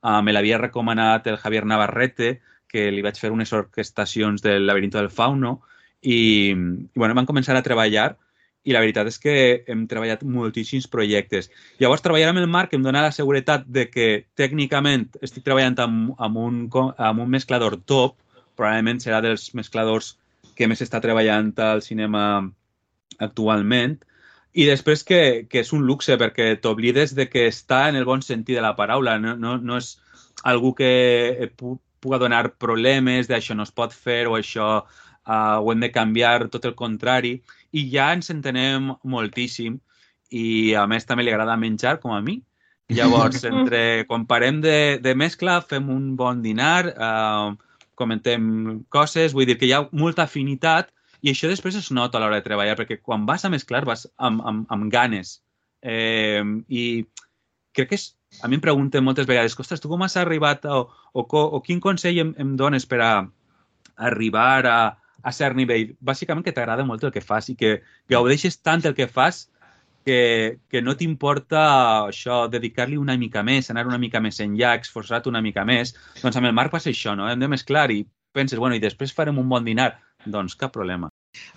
Uh, 0.02 0.18
me 0.26 0.34
l'havia 0.34 0.58
recomanat 0.58 1.26
el 1.30 1.38
Javier 1.38 1.64
Navarrete, 1.70 2.40
que 2.68 2.88
li 2.90 3.02
vaig 3.02 3.18
fer 3.18 3.30
unes 3.30 3.52
orquestacions 3.54 4.42
del 4.42 4.66
Laberinto 4.66 4.98
del 4.98 5.10
Fauno, 5.10 5.60
i, 6.02 6.50
i 6.50 6.98
bueno, 6.98 7.14
vam 7.14 7.26
començar 7.26 7.56
a 7.58 7.62
treballar 7.62 8.10
i 8.68 8.74
la 8.74 8.82
veritat 8.82 9.08
és 9.08 9.18
que 9.22 9.34
hem 9.70 9.86
treballat 9.88 10.22
moltíssims 10.26 10.88
projectes. 10.90 11.48
Llavors, 11.80 12.02
treballar 12.04 12.32
amb 12.32 12.42
el 12.42 12.50
Marc 12.50 12.74
em 12.76 12.84
dona 12.84 13.06
la 13.06 13.14
seguretat 13.14 13.64
de 13.64 13.86
que 13.88 14.08
tècnicament 14.36 15.06
estic 15.22 15.46
treballant 15.46 15.78
amb, 15.84 16.14
amb, 16.18 16.40
un, 16.42 16.64
amb 16.74 17.22
un 17.24 17.30
mesclador 17.32 17.78
top, 17.86 18.18
probablement 18.58 19.00
serà 19.00 19.22
dels 19.24 19.48
mescladors 19.54 20.16
que 20.58 20.66
més 20.66 20.82
està 20.82 21.00
treballant 21.00 21.52
al 21.62 21.82
cinema 21.86 22.22
actualment, 23.22 23.98
i 24.58 24.66
després 24.66 25.04
que, 25.06 25.46
que 25.50 25.62
és 25.62 25.72
un 25.76 25.84
luxe 25.86 26.16
perquè 26.18 26.56
t'oblides 26.58 27.14
de 27.14 27.28
que 27.30 27.46
està 27.46 27.84
en 27.88 27.98
el 28.00 28.06
bon 28.08 28.24
sentit 28.26 28.58
de 28.58 28.64
la 28.64 28.74
paraula, 28.78 29.18
no, 29.22 29.36
no, 29.38 29.56
no 29.62 29.78
és 29.78 29.92
algú 30.48 30.74
que 30.78 31.52
pu 31.58 31.78
puga 31.98 32.18
donar 32.22 32.54
problemes 32.62 33.26
d'això 33.26 33.56
no 33.58 33.64
es 33.66 33.72
pot 33.74 33.90
fer 33.90 34.28
o 34.30 34.36
això 34.38 34.68
uh, 34.78 35.58
ho 35.58 35.72
hem 35.72 35.80
de 35.82 35.90
canviar, 35.90 36.48
tot 36.52 36.68
el 36.68 36.76
contrari, 36.78 37.40
i 37.74 37.88
ja 37.92 38.12
ens 38.14 38.30
entenem 38.34 38.92
moltíssim. 39.02 39.80
I 40.30 40.74
a 40.76 40.84
més 40.86 41.08
també 41.08 41.24
li 41.24 41.32
agrada 41.32 41.56
menjar 41.58 41.96
com 42.02 42.12
a 42.14 42.20
mi. 42.22 42.38
Llavors, 42.94 43.42
entre, 43.50 44.04
quan 44.06 44.28
parem 44.30 44.60
de, 44.64 44.98
de 45.02 45.14
mescla, 45.18 45.58
fem 45.60 45.90
un 45.90 46.12
bon 46.16 46.42
dinar, 46.44 46.92
uh, 46.94 47.56
comentem 47.98 48.84
coses, 48.94 49.34
vull 49.34 49.48
dir 49.48 49.58
que 49.58 49.68
hi 49.68 49.74
ha 49.76 49.86
molta 49.92 50.24
afinitat 50.24 50.92
i 51.22 51.32
això 51.32 51.50
després 51.50 51.76
es 51.78 51.90
nota 51.90 52.18
a 52.18 52.22
l'hora 52.22 52.38
de 52.38 52.46
treballar, 52.46 52.76
perquè 52.78 53.00
quan 53.02 53.26
vas 53.26 53.44
a 53.44 53.50
mesclar 53.50 53.82
vas 53.88 54.06
amb, 54.16 54.42
amb, 54.46 54.68
amb 54.70 54.92
ganes. 54.92 55.40
Eh, 55.82 56.42
I 56.68 56.84
crec 57.74 57.90
que 57.90 57.98
és, 57.98 58.12
a 58.42 58.48
mi 58.50 58.58
em 58.58 58.62
pregunten 58.62 59.04
moltes 59.04 59.26
vegades, 59.26 59.58
ostres, 59.58 59.82
tu 59.82 59.90
com 59.90 60.02
has 60.06 60.16
arribat 60.20 60.64
o, 60.68 60.84
o, 61.12 61.24
o 61.26 61.60
quin 61.64 61.82
consell 61.82 62.22
em, 62.22 62.32
em 62.38 62.54
dones 62.60 62.86
per 62.86 63.02
a 63.02 63.12
arribar 64.08 64.66
a, 64.66 64.78
a 65.22 65.34
cert 65.34 65.58
nivell? 65.58 65.94
Bàsicament 65.98 66.46
que 66.46 66.54
t'agrada 66.54 66.86
molt 66.86 67.04
el 67.04 67.14
que 67.14 67.24
fas 67.24 67.50
i 67.50 67.56
que 67.58 67.78
gaudeixes 68.10 68.60
tant 68.62 68.86
el 68.86 68.94
que 68.94 69.10
fas 69.10 69.48
que, 70.08 70.20
que 70.72 70.80
no 70.80 70.96
t'importa 70.96 71.62
això, 72.08 72.46
dedicar-li 72.48 72.96
una 72.96 73.18
mica 73.20 73.42
més, 73.44 73.68
anar 73.68 73.84
una 73.90 74.00
mica 74.00 74.22
més 74.24 74.40
enllà, 74.40 74.72
esforçar 74.80 75.20
una 75.28 75.42
mica 75.44 75.66
més. 75.68 75.92
Doncs 76.22 76.40
amb 76.40 76.48
el 76.48 76.56
Marc 76.56 76.72
passa 76.72 76.88
això, 76.92 77.12
no? 77.18 77.28
Hem 77.28 77.44
de 77.44 77.50
mesclar 77.52 77.90
i 77.92 78.00
penses, 78.34 78.58
bueno, 78.58 78.78
i 78.78 78.82
després 78.82 79.12
farem 79.12 79.40
un 79.40 79.48
bon 79.52 79.66
dinar. 79.68 79.92
Doncs 80.26 80.56
cap 80.58 80.72
problema. 80.74 81.12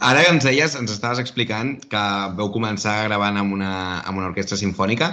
Ara 0.06 0.26
que 0.26 0.34
ens 0.36 0.46
deies, 0.46 0.76
ens 0.78 0.92
estaves 0.94 1.22
explicant 1.24 1.78
que 1.90 2.02
veu 2.38 2.52
començar 2.54 3.00
gravant 3.08 3.40
amb 3.40 3.56
una, 3.56 3.72
amb 4.04 4.20
una 4.20 4.28
orquestra 4.30 4.60
sinfònica. 4.60 5.10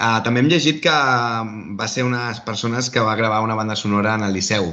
Uh, 0.00 0.18
també 0.24 0.42
hem 0.42 0.50
llegit 0.50 0.82
que 0.84 0.96
va 1.78 1.88
ser 1.88 2.04
unes 2.08 2.42
persones 2.44 2.90
que 2.92 3.04
va 3.04 3.16
gravar 3.20 3.40
una 3.46 3.56
banda 3.56 3.76
sonora 3.76 4.16
en 4.18 4.26
el 4.26 4.36
Liceu. 4.36 4.68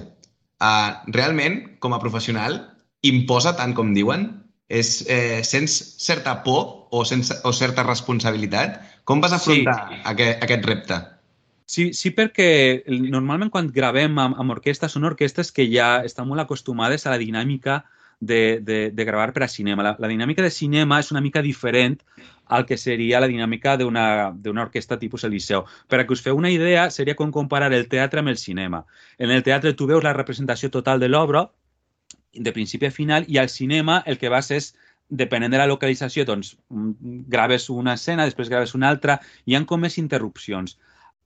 Uh, 0.58 0.90
realment, 1.14 1.62
com 1.84 1.96
a 1.96 2.02
professional, 2.04 2.60
imposa 3.08 3.56
tant 3.56 3.78
com 3.78 3.94
diuen? 3.96 4.28
és, 4.68 5.06
eh, 5.08 5.44
sents 5.44 5.96
certa 5.98 6.44
por 6.44 6.77
o, 6.90 7.04
sense, 7.06 7.36
o 7.44 7.54
certa 7.54 7.84
responsabilitat? 7.84 8.82
Com 9.08 9.22
vas 9.24 9.36
afrontar 9.36 9.78
sí. 9.90 10.02
aquest, 10.14 10.44
aquest 10.44 10.66
repte? 10.68 11.00
Sí, 11.68 11.92
sí, 11.92 12.14
perquè 12.16 12.50
normalment 12.88 13.52
quan 13.52 13.68
gravem 13.76 14.16
amb, 14.24 14.38
amb 14.40 14.56
orquestes 14.56 14.94
són 14.96 15.08
orquestes 15.10 15.52
que 15.52 15.68
ja 15.68 15.98
estan 16.08 16.30
molt 16.30 16.46
acostumades 16.46 17.06
a 17.06 17.12
la 17.12 17.20
dinàmica 17.20 17.82
de, 18.20 18.60
de, 18.64 18.80
de 18.92 19.06
gravar 19.06 19.34
per 19.34 19.44
a 19.44 19.52
cinema. 19.52 19.84
La, 19.84 19.96
la 20.00 20.08
dinàmica 20.08 20.42
de 20.42 20.52
cinema 20.52 21.02
és 21.04 21.12
una 21.12 21.22
mica 21.22 21.44
diferent 21.44 22.00
al 22.48 22.66
que 22.66 22.78
seria 22.80 23.20
la 23.20 23.28
dinàmica 23.28 23.76
d'una 23.78 24.64
orquestra 24.64 24.98
tipus 24.98 25.26
Eliseu. 25.28 25.66
Per 25.88 26.00
a 26.00 26.08
que 26.08 26.16
us 26.16 26.24
feu 26.24 26.38
una 26.40 26.52
idea, 26.52 26.88
seria 26.90 27.18
com 27.20 27.32
comparar 27.36 27.74
el 27.76 27.90
teatre 27.92 28.24
amb 28.24 28.32
el 28.32 28.40
cinema. 28.40 28.86
En 29.20 29.32
el 29.32 29.44
teatre 29.44 29.76
tu 29.76 29.88
veus 29.88 30.04
la 30.04 30.16
representació 30.16 30.72
total 30.72 31.04
de 31.04 31.12
l'obra, 31.12 31.50
de 32.34 32.54
principi 32.54 32.88
a 32.88 32.92
final 32.92 33.26
i 33.28 33.38
al 33.38 33.50
cinema 33.50 34.02
el 34.06 34.18
que 34.18 34.30
vas 34.30 34.52
és 34.52 34.74
depenent 35.10 35.52
de 35.54 35.60
la 35.62 35.68
localització, 35.70 36.26
doncs 36.28 36.56
graves 36.70 37.70
una 37.70 37.96
escena, 37.96 38.26
després 38.28 38.50
graves 38.52 38.76
una 38.76 38.90
altra, 38.90 39.20
hi 39.46 39.56
han 39.56 39.66
com 39.66 39.82
més 39.82 39.98
interrupcions. 39.98 40.78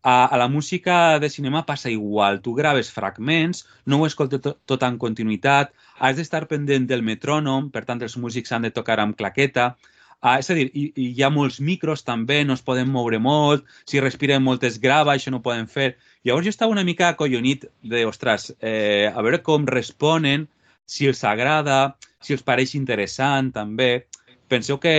A, 0.02 0.26
a 0.26 0.38
la 0.38 0.48
música 0.48 1.20
de 1.20 1.30
cinema 1.30 1.66
passa 1.66 1.90
igual. 1.90 2.42
Tu 2.42 2.54
graves 2.58 2.90
fragments, 2.92 3.66
no 3.86 4.00
ho 4.02 4.08
escoltes 4.08 4.42
tot, 4.42 4.60
tot 4.66 4.84
en 4.84 4.98
continuïtat, 5.02 5.74
has 6.00 6.18
d'estar 6.18 6.48
pendent 6.50 6.88
del 6.90 7.06
metrònom, 7.06 7.70
per 7.70 7.86
tant, 7.86 8.02
els 8.02 8.18
músics 8.18 8.52
han 8.52 8.66
de 8.66 8.74
tocar 8.74 9.00
amb 9.00 9.18
claqueta. 9.18 9.76
Uh, 10.22 10.38
és 10.38 10.50
a 10.54 10.58
dir, 10.58 10.68
hi, 10.78 10.88
hi 11.02 11.24
ha 11.26 11.32
molts 11.34 11.58
micros 11.66 12.04
també, 12.06 12.44
no 12.46 12.54
es 12.54 12.62
poden 12.66 12.90
moure 12.94 13.18
molt, 13.18 13.66
si 13.90 14.02
respiren 14.02 14.44
molt 14.46 14.66
es 14.68 14.78
grava, 14.82 15.16
això 15.16 15.34
no 15.34 15.40
ho 15.42 15.46
poden 15.46 15.70
fer. 15.70 15.96
Llavors 16.26 16.46
jo 16.46 16.54
estava 16.54 16.74
una 16.74 16.86
mica 16.86 17.10
acollonit 17.10 17.66
de, 17.82 18.04
ostres, 18.06 18.52
eh, 18.62 19.10
a 19.10 19.22
veure 19.26 19.42
com 19.46 19.66
responen 19.66 20.46
si 20.86 21.08
els 21.10 21.24
agrada, 21.26 21.96
si 22.22 22.36
els 22.38 22.44
pareix 22.46 22.76
interessant 22.78 23.52
també. 23.56 24.08
Penseu 24.52 24.80
que 24.80 24.94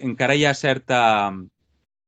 encara 0.00 0.34
hi 0.34 0.44
ha 0.44 0.54
certa, 0.54 1.32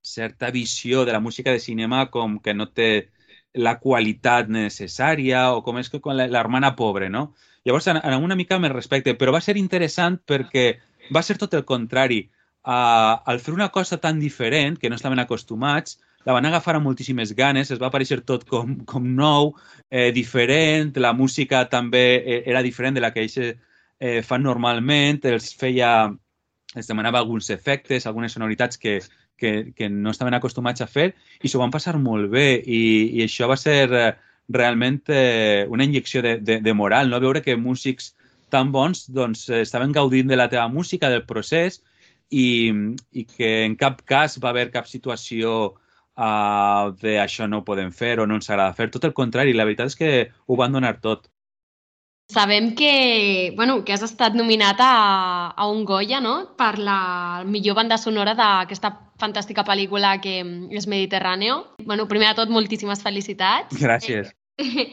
certa 0.02 0.50
visió 0.50 1.04
de 1.04 1.12
la 1.12 1.20
música 1.20 1.52
de 1.52 1.60
cinema 1.60 2.08
com 2.10 2.38
que 2.40 2.54
no 2.54 2.68
té 2.70 3.10
la 3.54 3.78
qualitat 3.80 4.50
necessària 4.52 5.48
o 5.54 5.62
com 5.64 5.78
és 5.80 5.88
que 5.88 6.00
quan 6.04 6.18
l'hermana 6.18 6.74
pobre, 6.76 7.08
no? 7.08 7.32
Llavors, 7.64 7.88
en, 7.88 7.98
en 8.02 8.24
una 8.24 8.36
mica 8.36 8.58
més 8.58 8.72
respecte, 8.72 9.14
però 9.18 9.32
va 9.34 9.40
ser 9.44 9.56
interessant 9.60 10.18
perquè 10.26 10.66
va 11.14 11.22
ser 11.22 11.38
tot 11.40 11.54
el 11.54 11.64
contrari. 11.68 12.26
Uh, 12.68 13.16
al 13.24 13.40
fer 13.40 13.54
una 13.54 13.70
cosa 13.72 13.96
tan 13.96 14.20
diferent, 14.20 14.76
que 14.78 14.90
no 14.90 14.96
estaven 14.96 15.18
acostumats, 15.22 15.98
la 16.26 16.34
van 16.36 16.44
agafar 16.44 16.74
amb 16.76 16.84
moltíssimes 16.84 17.32
ganes, 17.36 17.70
es 17.72 17.80
va 17.80 17.88
aparèixer 17.88 18.20
tot 18.28 18.44
com, 18.48 18.74
com 18.84 19.06
nou, 19.16 19.54
eh, 19.88 20.10
diferent, 20.12 20.90
la 21.00 21.14
música 21.16 21.62
també 21.72 22.04
eh, 22.18 22.42
era 22.50 22.62
diferent 22.66 22.98
de 22.98 23.04
la 23.04 23.12
que 23.14 23.24
ells 23.24 23.38
eh, 24.00 24.22
fan 24.22 24.44
normalment, 24.46 25.20
els 25.30 25.52
feia, 25.58 25.92
els 26.74 26.90
demanava 26.90 27.20
alguns 27.22 27.50
efectes, 27.50 28.06
algunes 28.06 28.32
sonoritats 28.36 28.78
que, 28.78 28.98
que, 29.36 29.72
que 29.76 29.88
no 29.88 30.10
estaven 30.10 30.36
acostumats 30.36 30.84
a 30.84 30.88
fer 30.90 31.12
i 31.42 31.48
s'ho 31.48 31.60
van 31.62 31.74
passar 31.74 31.96
molt 31.98 32.30
bé 32.32 32.48
i, 32.58 32.80
i 33.18 33.24
això 33.24 33.48
va 33.50 33.56
ser 33.56 33.80
eh, 33.88 34.08
realment 34.48 35.02
eh, 35.08 35.66
una 35.68 35.84
injecció 35.84 36.22
de, 36.22 36.38
de, 36.38 36.60
de 36.60 36.74
moral, 36.74 37.10
no? 37.10 37.20
veure 37.20 37.42
que 37.44 37.56
músics 37.56 38.14
tan 38.48 38.72
bons 38.72 39.06
doncs, 39.12 39.48
estaven 39.52 39.92
gaudint 39.92 40.28
de 40.28 40.36
la 40.36 40.48
teva 40.48 40.68
música, 40.72 41.10
del 41.12 41.26
procés 41.28 41.82
i, 42.30 42.72
i 43.12 43.24
que 43.28 43.64
en 43.66 43.76
cap 43.76 44.00
cas 44.08 44.38
va 44.42 44.50
haver 44.50 44.70
cap 44.72 44.88
situació 44.88 45.54
uh, 46.18 46.94
de 47.00 47.18
això 47.20 47.48
no 47.48 47.60
ho 47.60 47.66
podem 47.66 47.92
fer 47.92 48.18
o 48.20 48.26
no 48.26 48.38
ens 48.38 48.48
agrada 48.50 48.76
fer. 48.76 48.88
Tot 48.92 49.04
el 49.08 49.16
contrari, 49.16 49.56
la 49.56 49.68
veritat 49.68 49.92
és 49.92 49.98
que 49.98 50.12
ho 50.46 50.56
van 50.56 50.72
donar 50.72 50.96
tot. 51.04 51.28
Sabem 52.30 52.74
que, 52.74 53.54
bueno, 53.56 53.84
que 53.84 53.94
has 53.94 54.02
estat 54.04 54.34
nominat 54.36 54.76
a, 54.84 55.48
a 55.56 55.66
un 55.66 55.86
Goya 55.88 56.20
no? 56.20 56.52
per 56.60 56.76
la 56.76 57.42
millor 57.48 57.78
banda 57.78 57.96
sonora 57.96 58.34
d'aquesta 58.36 58.90
fantàstica 59.18 59.64
pel·lícula 59.64 60.18
que 60.20 60.42
és 60.68 60.86
Mediterráneo. 60.86 61.62
Bueno, 61.88 62.04
primer 62.06 62.34
de 62.34 62.42
tot, 62.42 62.52
moltíssimes 62.52 63.00
felicitats. 63.02 63.80
Gràcies. 63.80 64.34
Eh, 64.58 64.84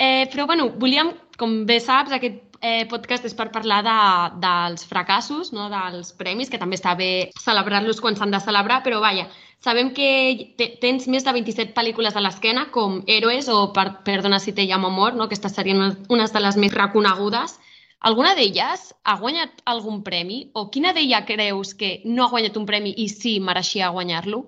eh, 0.00 0.24
però, 0.32 0.46
bueno, 0.46 0.70
volíem, 0.80 1.12
com 1.36 1.66
bé 1.68 1.76
saps, 1.84 2.16
aquest 2.16 2.40
eh, 2.64 2.86
podcast 2.88 3.28
és 3.28 3.36
per 3.36 3.50
parlar 3.52 3.82
de, 3.84 3.98
dels 4.40 4.88
fracassos, 4.88 5.52
no? 5.52 5.68
dels 5.68 6.14
premis, 6.16 6.48
que 6.48 6.60
també 6.62 6.80
està 6.80 6.96
bé 6.96 7.28
celebrar-los 7.44 8.00
quan 8.00 8.16
s'han 8.16 8.32
de 8.32 8.40
celebrar, 8.40 8.80
però 8.86 9.04
vaja, 9.04 9.28
sabem 9.60 9.92
que 9.94 10.54
te, 10.58 10.70
tens 10.80 11.06
més 11.08 11.24
de 11.24 11.34
27 11.36 11.74
pel·lícules 11.76 12.16
a 12.16 12.22
l'esquena, 12.24 12.68
com 12.74 13.00
Héroes 13.06 13.48
o 13.52 13.70
per, 13.76 14.02
Perdona 14.06 14.40
si 14.40 14.54
te 14.56 14.66
llamo 14.66 14.88
amor, 14.88 15.14
no? 15.14 15.28
aquestes 15.28 15.54
serien 15.56 15.98
unes 16.08 16.32
de 16.32 16.40
les 16.40 16.56
més 16.56 16.74
reconegudes. 16.74 17.58
Alguna 18.00 18.32
d'elles 18.34 18.86
ha 19.04 19.16
guanyat 19.20 19.60
algun 19.68 20.00
premi? 20.02 20.46
O 20.56 20.70
quina 20.72 20.94
d'ella 20.96 21.26
creus 21.28 21.74
que 21.76 21.98
no 22.06 22.24
ha 22.24 22.32
guanyat 22.32 22.56
un 22.56 22.64
premi 22.66 22.94
i 22.96 23.10
sí 23.12 23.36
mereixia 23.44 23.92
guanyar-lo? 23.92 24.46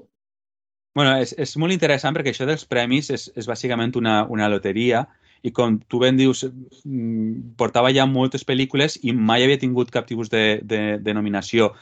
Bueno, 0.96 1.16
és, 1.20 1.34
és 1.40 1.56
molt 1.60 1.72
interessant 1.72 2.16
perquè 2.16 2.32
això 2.32 2.48
dels 2.48 2.64
premis 2.68 3.10
és, 3.12 3.28
és 3.36 3.48
bàsicament 3.48 3.92
una, 4.00 4.22
una 4.28 4.48
loteria 4.52 5.06
i 5.42 5.50
com 5.50 5.78
tu 5.90 5.98
ben 5.98 6.16
dius, 6.16 6.44
mm, 6.46 7.56
portava 7.58 7.90
ja 7.92 8.06
moltes 8.06 8.44
pel·lícules 8.46 8.98
i 9.02 9.12
mai 9.12 9.44
havia 9.44 9.58
tingut 9.58 9.90
cap 9.90 10.06
tipus 10.06 10.30
de, 10.30 10.60
de, 10.62 10.98
de 11.02 11.14
nominació. 11.14 11.72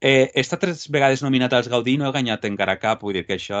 Eh, 0.00 0.30
he 0.34 0.42
estat 0.42 0.60
tres 0.60 0.84
vegades 0.92 1.22
nominat 1.24 1.54
als 1.56 1.70
Gaudí 1.72 1.94
i 1.96 1.98
no 2.00 2.08
he 2.08 2.12
guanyat 2.12 2.44
encara 2.44 2.76
cap, 2.80 3.00
vull 3.02 3.16
dir 3.16 3.24
que 3.24 3.38
això... 3.38 3.58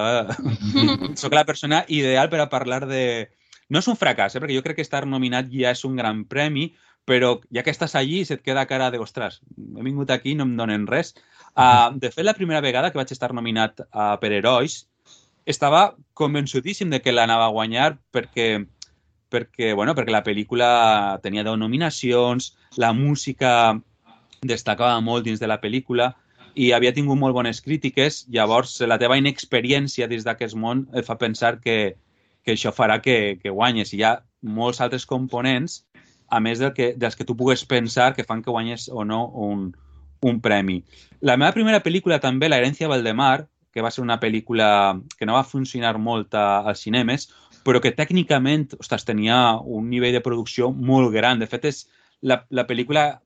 sóc 1.20 1.34
la 1.34 1.46
persona 1.48 1.84
ideal 1.88 2.28
per 2.32 2.42
a 2.44 2.50
parlar 2.52 2.84
de... 2.86 3.30
No 3.72 3.80
és 3.80 3.88
un 3.90 3.96
fracàs, 3.98 4.36
eh? 4.36 4.42
perquè 4.42 4.58
jo 4.58 4.62
crec 4.62 4.78
que 4.78 4.84
estar 4.84 5.06
nominat 5.08 5.48
ja 5.50 5.72
és 5.72 5.82
un 5.88 5.96
gran 5.96 6.24
premi, 6.28 6.68
però 7.06 7.36
ja 7.54 7.64
que 7.64 7.72
estàs 7.72 7.96
allí 7.98 8.20
se't 8.26 8.44
queda 8.44 8.66
cara 8.68 8.90
de, 8.92 9.00
ostres, 9.02 9.40
he 9.56 9.82
vingut 9.86 10.10
aquí 10.10 10.34
i 10.34 10.38
no 10.38 10.44
em 10.46 10.52
donen 10.58 10.84
res. 10.90 11.14
Uh, 11.56 11.94
de 11.96 12.10
fet, 12.12 12.26
la 12.26 12.36
primera 12.36 12.60
vegada 12.60 12.92
que 12.92 13.00
vaig 13.00 13.10
estar 13.14 13.32
nominat 13.34 13.80
uh, 13.86 14.14
per 14.20 14.30
Herois, 14.36 14.84
estava 15.46 15.94
convençudíssim 16.18 16.90
de 16.90 17.00
que 17.00 17.14
l'anava 17.14 17.46
a 17.46 17.54
guanyar 17.54 17.94
perquè 18.12 18.66
perquè, 19.30 19.72
bueno, 19.74 19.94
perquè 19.96 20.12
la 20.14 20.22
pel·lícula 20.22 20.68
tenia 21.22 21.42
10 21.42 21.58
nominacions, 21.58 22.52
la 22.78 22.92
música 22.94 23.50
destacava 24.46 25.00
molt 25.02 25.26
dins 25.26 25.42
de 25.42 25.48
la 25.50 25.58
pel·lícula 25.62 26.12
i 26.56 26.70
havia 26.72 26.94
tingut 26.96 27.18
molt 27.20 27.36
bones 27.36 27.60
crítiques, 27.60 28.22
llavors 28.32 28.78
la 28.88 28.96
teva 28.98 29.18
inexperiència 29.20 30.08
dins 30.08 30.24
d'aquest 30.24 30.56
món 30.56 30.86
et 30.96 31.04
fa 31.04 31.18
pensar 31.20 31.58
que, 31.60 31.96
que 32.42 32.54
això 32.56 32.72
farà 32.72 32.96
que, 33.04 33.36
que 33.42 33.52
guanyes. 33.52 33.92
I 33.92 33.98
hi 34.00 34.04
ha 34.08 34.14
molts 34.56 34.80
altres 34.80 35.04
components, 35.06 35.82
a 36.32 36.40
més 36.40 36.62
del 36.62 36.72
que, 36.72 36.94
dels 36.96 37.14
que 37.14 37.26
tu 37.28 37.36
pugues 37.36 37.64
pensar 37.68 38.14
que 38.16 38.24
fan 38.24 38.40
que 38.42 38.54
guanyes 38.54 38.88
o 38.88 39.04
no 39.04 39.26
un, 39.48 39.68
un 40.24 40.40
premi. 40.40 40.80
La 41.20 41.36
meva 41.36 41.52
primera 41.52 41.82
pel·lícula 41.84 42.18
també, 42.24 42.48
La 42.48 42.56
herència 42.62 42.88
Valdemar, 42.88 43.46
que 43.76 43.84
va 43.84 43.92
ser 43.92 44.00
una 44.00 44.16
pel·lícula 44.16 44.96
que 45.18 45.28
no 45.28 45.36
va 45.36 45.44
funcionar 45.44 45.98
molt 46.00 46.34
a, 46.34 46.62
als 46.64 46.86
cinemes, 46.86 47.28
però 47.68 47.82
que 47.84 47.92
tècnicament 47.92 48.70
ostres, 48.80 49.04
tenia 49.04 49.58
un 49.60 49.90
nivell 49.92 50.16
de 50.16 50.24
producció 50.24 50.72
molt 50.72 51.12
gran. 51.12 51.42
De 51.42 51.50
fet, 51.50 51.68
és 51.68 51.84
la, 52.22 52.40
la 52.48 52.64
pel·lícula 52.64 53.20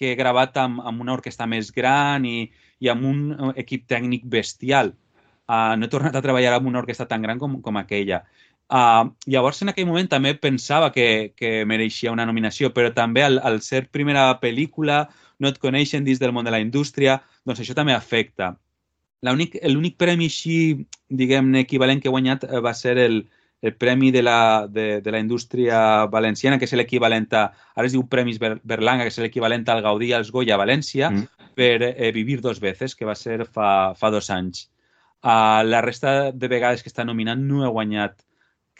que 0.00 0.14
he 0.14 0.16
gravat 0.16 0.56
amb, 0.56 0.80
amb 0.80 1.04
una 1.04 1.12
orquestra 1.18 1.44
més 1.50 1.68
gran 1.76 2.24
i, 2.24 2.48
i 2.80 2.90
amb 2.92 3.06
un 3.06 3.54
equip 3.60 3.86
tècnic 3.90 4.26
bestial. 4.28 4.94
Uh, 5.50 5.74
no 5.76 5.86
he 5.86 5.92
tornat 5.92 6.14
a 6.16 6.22
treballar 6.24 6.54
amb 6.56 6.70
una 6.70 6.80
orquestra 6.80 7.08
tan 7.10 7.22
gran 7.22 7.40
com, 7.40 7.58
com 7.62 7.78
aquella. 7.80 8.22
Uh, 8.70 9.10
llavors, 9.26 9.62
en 9.64 9.72
aquell 9.72 9.88
moment 9.88 10.06
també 10.08 10.36
pensava 10.38 10.92
que, 10.94 11.32
que 11.36 11.64
mereixia 11.66 12.12
una 12.14 12.26
nominació, 12.26 12.70
però 12.74 12.92
també 12.94 13.24
al, 13.26 13.40
al 13.42 13.58
ser 13.66 13.88
primera 13.90 14.28
pel·lícula, 14.42 15.08
no 15.42 15.50
et 15.50 15.58
coneixen 15.58 16.06
dins 16.06 16.20
del 16.22 16.32
món 16.36 16.46
de 16.46 16.54
la 16.54 16.60
indústria, 16.62 17.18
doncs 17.44 17.64
això 17.64 17.74
també 17.74 17.96
afecta. 17.96 18.54
L'únic 19.26 19.98
premi 20.00 20.30
així, 20.30 20.86
diguem-ne, 21.10 21.64
equivalent 21.66 22.00
que 22.00 22.08
he 22.08 22.14
guanyat 22.14 22.46
eh, 22.46 22.60
va 22.64 22.72
ser 22.76 22.94
el, 23.02 23.24
el 23.60 23.74
premi 23.74 24.10
de 24.14 24.22
la, 24.22 24.66
de, 24.70 25.00
de 25.02 25.12
la 25.12 25.20
indústria 25.20 26.06
valenciana, 26.06 26.58
que 26.58 26.68
és 26.68 26.72
l'equivalent 26.78 27.28
a... 27.36 27.48
Ara 27.74 27.90
es 27.90 27.96
diu 27.96 28.06
Premis 28.08 28.40
Berlanga, 28.40 29.04
que 29.04 29.12
és 29.12 29.20
l'equivalent 29.20 29.66
al 29.68 29.82
Gaudí 29.84 30.14
als 30.16 30.30
Goya 30.32 30.54
a 30.56 30.62
València, 30.62 31.10
mm. 31.10 31.39
Per 31.60 31.82
eh, 31.90 32.10
Vivir 32.16 32.40
dos 32.40 32.60
veces, 32.60 32.96
que 32.96 33.04
va 33.04 33.14
ser 33.14 33.44
fa, 33.44 33.92
fa 33.92 34.10
dos 34.10 34.30
anys. 34.32 34.70
Uh, 35.20 35.60
la 35.68 35.82
resta 35.84 36.32
de 36.32 36.48
vegades 36.48 36.80
que 36.80 36.88
està 36.88 37.04
nominant 37.04 37.42
no 37.44 37.66
he 37.66 37.68
guanyat 37.68 38.22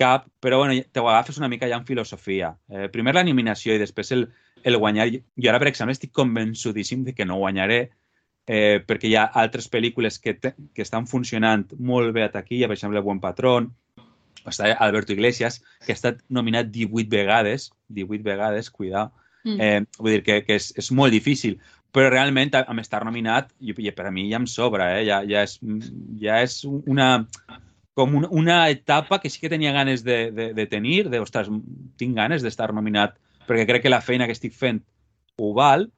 cap, 0.01 0.25
però 0.41 0.63
bueno, 0.63 0.79
te 0.89 1.01
ho 1.03 1.09
agafes 1.11 1.37
una 1.37 1.51
mica 1.53 1.69
ja 1.69 1.77
en 1.77 1.85
filosofia. 1.85 2.55
Eh, 2.73 2.89
primer 2.89 3.13
la 3.19 3.25
nominació 3.27 3.75
i 3.77 3.83
després 3.83 4.15
el, 4.17 4.23
el 4.65 4.79
guanyar. 4.81 5.11
Jo 5.13 5.51
ara, 5.53 5.61
per 5.61 5.69
exemple, 5.69 5.93
estic 5.93 6.15
convençudíssim 6.17 7.05
de 7.05 7.13
que 7.13 7.27
no 7.29 7.37
guanyaré, 7.43 7.83
eh, 8.49 8.81
perquè 8.87 9.11
hi 9.11 9.19
ha 9.21 9.27
altres 9.43 9.69
pel·lícules 9.69 10.17
que, 10.25 10.39
te, 10.41 10.55
que 10.73 10.87
estan 10.87 11.05
funcionant 11.11 11.67
molt 11.77 12.15
bé 12.17 12.25
a 12.25 12.33
taquilla, 12.33 12.71
per 12.71 12.79
exemple, 12.79 13.05
Buen 13.05 13.21
Patrón, 13.21 13.75
està 14.49 14.73
Alberto 14.81 15.13
Iglesias, 15.13 15.61
que 15.85 15.93
ha 15.93 15.99
estat 15.99 16.25
nominat 16.33 16.73
18 16.73 17.13
vegades, 17.13 17.69
18 17.93 18.25
vegades, 18.25 18.73
cuidao, 18.73 19.11
mm. 19.45 19.61
eh, 19.61 19.85
vull 19.99 20.17
dir 20.17 20.25
que, 20.25 20.41
que 20.49 20.57
és, 20.57 20.73
és 20.81 20.89
molt 20.97 21.13
difícil, 21.13 21.61
però 21.95 22.11
realment 22.11 22.55
amb 22.61 22.83
estar 22.83 23.03
nominat, 23.05 23.51
i, 23.61 23.75
per 23.75 24.07
a 24.07 24.15
mi 24.15 24.29
ja 24.31 24.39
em 24.41 24.47
sobra, 24.47 24.93
eh? 24.99 25.05
ja, 25.09 25.21
ja, 25.27 25.43
és, 25.47 25.59
ja 26.21 26.41
és 26.45 26.61
una, 26.65 27.11
com 27.99 28.15
una, 28.21 28.31
una 28.31 28.59
etapa 28.71 29.21
que 29.21 29.31
sí 29.31 29.43
que 29.43 29.51
tenia 29.53 29.73
ganes 29.77 30.05
de, 30.07 30.31
de, 30.31 30.53
de 30.55 30.67
tenir, 30.71 31.09
de, 31.11 31.21
ostres, 31.21 31.51
tinc 31.99 32.17
ganes 32.17 32.47
d'estar 32.47 32.71
nominat, 32.77 33.19
perquè 33.49 33.67
crec 33.67 33.87
que 33.87 33.93
la 33.93 34.05
feina 34.05 34.29
que 34.29 34.37
estic 34.37 34.55
fent 34.55 34.83
ho 35.41 35.51
val, 35.57 35.89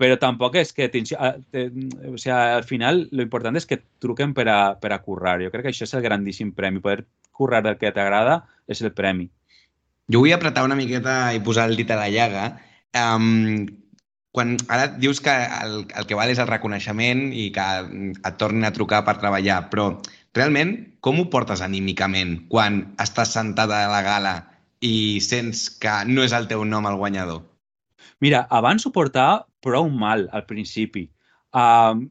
però 0.00 0.16
tampoc 0.16 0.56
és 0.56 0.72
que... 0.72 0.88
O 0.88 2.16
sigui, 2.16 2.32
al 2.32 2.64
final, 2.64 3.02
lo 3.12 3.26
important 3.26 3.58
és 3.58 3.66
que 3.68 3.82
truquen 4.00 4.32
per 4.36 4.46
a, 4.48 4.60
per 4.80 4.94
a 4.94 5.02
currar. 5.04 5.36
Jo 5.42 5.50
crec 5.52 5.66
que 5.66 5.74
això 5.74 5.84
és 5.84 5.92
el 5.98 6.06
grandíssim 6.06 6.54
premi, 6.56 6.80
poder 6.80 7.04
currar 7.36 7.60
del 7.66 7.76
que 7.80 7.92
t'agrada 7.92 8.40
és 8.70 8.80
el 8.80 8.94
premi. 8.96 9.28
Jo 10.10 10.22
vull 10.22 10.32
apretar 10.32 10.64
una 10.64 10.78
miqueta 10.78 11.34
i 11.36 11.42
posar 11.44 11.68
el 11.68 11.76
dit 11.76 11.90
a 11.92 11.98
la 12.00 12.08
llaga. 12.12 12.46
Um, 12.96 13.66
quan 14.32 14.54
ara 14.70 14.86
dius 15.02 15.20
que 15.24 15.32
el, 15.32 15.84
el 15.90 16.06
que 16.06 16.18
val 16.18 16.30
és 16.30 16.38
el 16.38 16.48
reconeixement 16.50 17.30
i 17.34 17.48
que 17.54 17.66
et 18.14 18.38
tornin 18.38 18.68
a 18.68 18.72
trucar 18.74 19.02
per 19.06 19.18
treballar, 19.18 19.64
però 19.72 19.90
realment 20.36 20.76
com 21.02 21.18
ho 21.18 21.26
portes 21.32 21.62
anímicament 21.66 22.36
quan 22.52 22.82
estàs 23.02 23.34
sentada 23.34 23.84
a 23.84 23.90
la 23.90 24.02
gala 24.06 24.34
i 24.80 25.20
sents 25.24 25.68
que 25.82 25.92
no 26.06 26.22
és 26.24 26.36
el 26.36 26.46
teu 26.50 26.64
nom 26.64 26.86
el 26.88 26.98
guanyador? 27.00 27.42
Mira, 28.20 28.46
abans 28.50 28.86
ho 28.86 28.92
portava 28.94 29.44
prou 29.64 29.88
mal 29.92 30.28
al 30.32 30.46
principi. 30.48 31.08
Uh, 31.52 32.06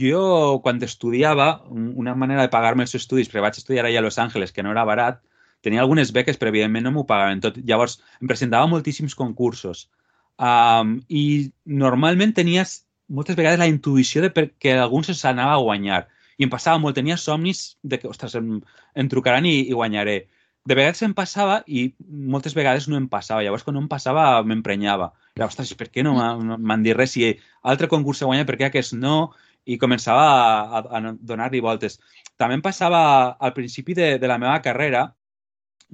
jo, 0.00 0.60
quan 0.62 0.82
estudiava, 0.82 1.62
una 1.70 2.14
manera 2.14 2.44
de 2.44 2.52
pagar-me 2.52 2.84
els 2.86 2.94
estudis, 2.98 3.30
perquè 3.30 3.42
vaig 3.42 3.58
estudiar 3.58 3.86
allà 3.86 4.02
a 4.02 4.04
Los 4.04 4.18
Angeles, 4.22 4.52
que 4.52 4.62
no 4.62 4.70
era 4.74 4.84
barat, 4.84 5.22
tenia 5.64 5.80
algunes 5.82 6.12
beques, 6.14 6.38
però 6.38 6.52
evidentment 6.52 6.86
no 6.86 6.92
m'ho 6.94 7.06
pagaven 7.08 7.42
tot. 7.42 7.58
Llavors, 7.66 7.98
em 8.20 8.30
presentava 8.30 8.68
moltíssims 8.70 9.16
concursos. 9.18 9.86
Um, 10.36 11.00
I 11.08 11.52
normalment 11.64 12.34
tenies 12.36 12.82
moltes 13.08 13.36
vegades 13.38 13.60
la 13.60 13.70
intuïció 13.70 14.22
de 14.26 14.48
que 14.58 14.76
algú 14.76 15.02
s'anava 15.06 15.56
a 15.56 15.62
guanyar. 15.62 16.06
I 16.36 16.44
em 16.44 16.52
passava 16.52 16.78
molt, 16.78 16.96
tenia 16.96 17.16
somnis 17.16 17.76
de 17.82 17.98
que, 17.98 18.08
ostres, 18.08 18.34
em, 18.36 18.60
em 18.94 19.08
trucaran 19.08 19.46
i, 19.48 19.60
i 19.70 19.72
guanyaré 19.72 20.26
de 20.66 20.74
vegades 20.74 21.00
em 21.06 21.14
passava 21.14 21.60
i 21.70 21.86
moltes 22.34 22.54
vegades 22.54 22.88
no 22.90 22.98
em 22.98 23.06
passava. 23.08 23.42
Llavors, 23.46 23.62
quan 23.62 23.76
no 23.78 23.82
em 23.84 23.88
passava, 23.88 24.26
m'emprenyava. 24.42 25.12
Era, 25.36 25.46
ostres, 25.46 25.70
per 25.78 25.88
què 25.92 26.02
no 26.02 26.16
m'han 26.18 26.82
dit 26.82 26.96
res? 26.96 27.12
Si 27.14 27.28
altre 27.62 27.88
concurs 27.92 28.18
se 28.20 28.26
guanya, 28.26 28.46
per 28.48 28.56
què 28.58 28.66
aquest 28.66 28.96
no? 28.98 29.30
I 29.66 29.78
començava 29.78 30.24
a, 30.26 30.80
a, 30.80 30.98
a 30.98 31.14
donar-li 31.30 31.62
voltes. 31.62 32.00
També 32.38 32.58
em 32.58 32.64
passava 32.66 33.00
al 33.38 33.54
principi 33.54 33.94
de, 33.94 34.16
de 34.18 34.30
la 34.30 34.40
meva 34.42 34.58
carrera, 34.62 35.06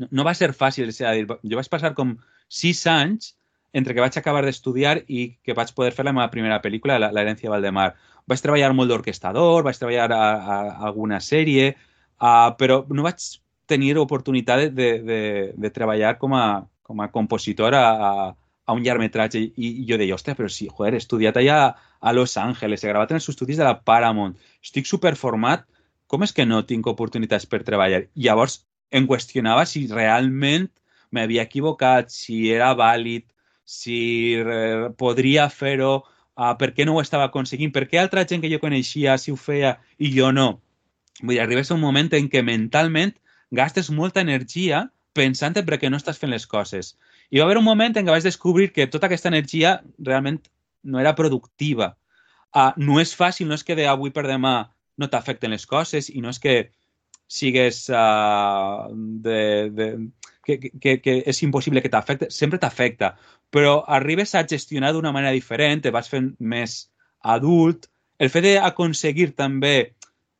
no, 0.01 0.09
no 0.11 0.27
va 0.29 0.35
ser 0.37 0.51
fàcil, 0.57 0.89
és 0.89 1.01
a 1.05 1.13
dir, 1.17 1.29
jo 1.29 1.61
vaig 1.61 1.69
passar 1.73 1.93
com 1.97 2.17
sis 2.49 2.81
anys 2.89 3.35
entre 3.73 3.95
que 3.95 4.05
vaig 4.05 4.17
acabar 4.19 4.43
d'estudiar 4.45 4.99
i 5.09 5.33
que 5.43 5.57
vaig 5.57 5.73
poder 5.75 5.93
fer 5.97 6.05
la 6.05 6.13
meva 6.13 6.31
primera 6.31 6.61
pel·lícula, 6.63 6.99
L'herència 7.01 7.51
Valdemar. 7.51 7.93
Vaig 8.29 8.43
treballar 8.45 8.73
molt 8.77 8.93
d'orquestador, 8.93 9.65
vaig 9.65 9.79
treballar 9.81 10.11
a, 10.13 10.19
a, 10.19 10.59
a 10.59 10.91
alguna 10.91 11.21
sèrie, 11.25 11.73
uh, 12.21 12.53
però 12.59 12.83
no 12.93 13.07
vaig 13.07 13.25
tenir 13.67 13.97
oportunitat 13.99 14.69
de, 14.69 14.71
de, 14.77 14.91
de, 15.09 15.21
de 15.57 15.71
treballar 15.73 16.19
com 16.21 16.37
a, 16.37 16.45
com 16.83 17.01
a 17.01 17.09
compositor 17.15 17.75
a, 17.75 17.87
a, 17.93 18.13
a 18.67 18.77
un 18.77 18.85
llargmetratge 18.85 19.41
i, 19.41 19.49
i 19.57 19.87
jo 19.89 19.99
deia, 19.99 20.15
ostres, 20.19 20.37
però 20.39 20.51
si, 20.53 20.69
joder, 20.69 20.95
he 20.95 21.03
estudiat 21.03 21.41
allà 21.41 21.59
a 22.01 22.13
Los 22.13 22.37
Angeles, 22.37 22.85
he 22.85 22.93
gravat 22.93 23.13
en 23.13 23.21
els 23.21 23.29
estudis 23.33 23.59
de 23.61 23.67
la 23.67 23.79
Paramount, 23.81 24.37
estic 24.63 24.89
superformat, 24.91 25.65
com 26.13 26.27
és 26.27 26.35
que 26.37 26.45
no 26.45 26.61
tinc 26.69 26.87
oportunitats 26.93 27.49
per 27.49 27.63
treballar? 27.65 28.05
I 28.13 28.29
llavors 28.29 28.61
em 28.93 29.07
qüestionava 29.09 29.65
si 29.67 29.87
realment 29.89 30.69
m'havia 31.13 31.47
equivocat, 31.49 32.13
si 32.13 32.45
era 32.53 32.73
vàlid, 32.77 33.25
si 33.65 34.35
eh, 34.39 34.91
podria 34.99 35.49
fer-ho, 35.51 36.03
uh, 36.37 36.53
per 36.59 36.73
què 36.77 36.87
no 36.87 36.97
ho 36.97 37.03
estava 37.03 37.29
aconseguint, 37.29 37.73
per 37.73 37.87
què 37.89 38.01
altra 38.01 38.25
gent 38.29 38.43
que 38.43 38.51
jo 38.53 38.61
coneixia 38.63 39.17
si 39.19 39.33
ho 39.33 39.39
feia 39.39 39.77
i 39.99 40.13
jo 40.17 40.33
no. 40.33 40.49
Vull 41.23 41.37
dir, 41.37 41.43
arribes 41.45 41.71
a 41.71 41.77
un 41.77 41.83
moment 41.85 42.11
en 42.19 42.29
què 42.33 42.43
mentalment 42.45 43.15
gastes 43.53 43.91
molta 43.91 44.25
energia 44.25 44.87
pensant 45.13 45.57
en 45.57 45.67
per 45.69 45.79
què 45.79 45.91
no 45.93 46.01
estàs 46.01 46.19
fent 46.19 46.33
les 46.33 46.47
coses. 46.49 46.95
I 47.31 47.41
va 47.41 47.47
haver 47.47 47.59
un 47.61 47.69
moment 47.69 47.97
en 47.97 48.07
què 48.07 48.15
vaig 48.15 48.25
descobrir 48.25 48.73
que 48.73 48.89
tota 48.89 49.09
aquesta 49.09 49.31
energia 49.33 49.81
realment 49.99 50.41
no 50.83 51.01
era 51.01 51.15
productiva. 51.15 51.93
Uh, 52.53 52.73
no 52.77 52.99
és 53.01 53.15
fàcil, 53.17 53.49
no 53.49 53.57
és 53.57 53.65
que 53.65 53.77
d'avui 53.77 54.13
per 54.13 54.27
demà 54.27 54.73
no 54.99 55.09
t'afecten 55.09 55.53
les 55.53 55.65
coses 55.67 56.11
i 56.11 56.21
no 56.21 56.33
és 56.33 56.41
que 56.41 56.57
sigues 57.33 57.87
uh, 57.89 58.91
de, 58.93 59.71
de, 59.73 59.87
que, 60.45 60.59
que, 60.59 60.97
que 61.01 61.15
és 61.33 61.43
impossible 61.47 61.83
que 61.83 61.91
t'afecte, 61.93 62.29
sempre 62.35 62.61
t'afecta, 62.61 63.15
però 63.53 63.79
arribes 63.99 64.35
a 64.35 64.45
gestionar 64.49 64.93
d'una 64.93 65.15
manera 65.15 65.33
diferent, 65.37 65.85
te 65.85 65.93
vas 65.95 66.11
fent 66.13 66.33
més 66.39 66.77
adult, 67.35 67.89
el 68.19 68.31
fet 68.33 68.47
d'aconseguir 68.47 69.33
també 69.39 69.75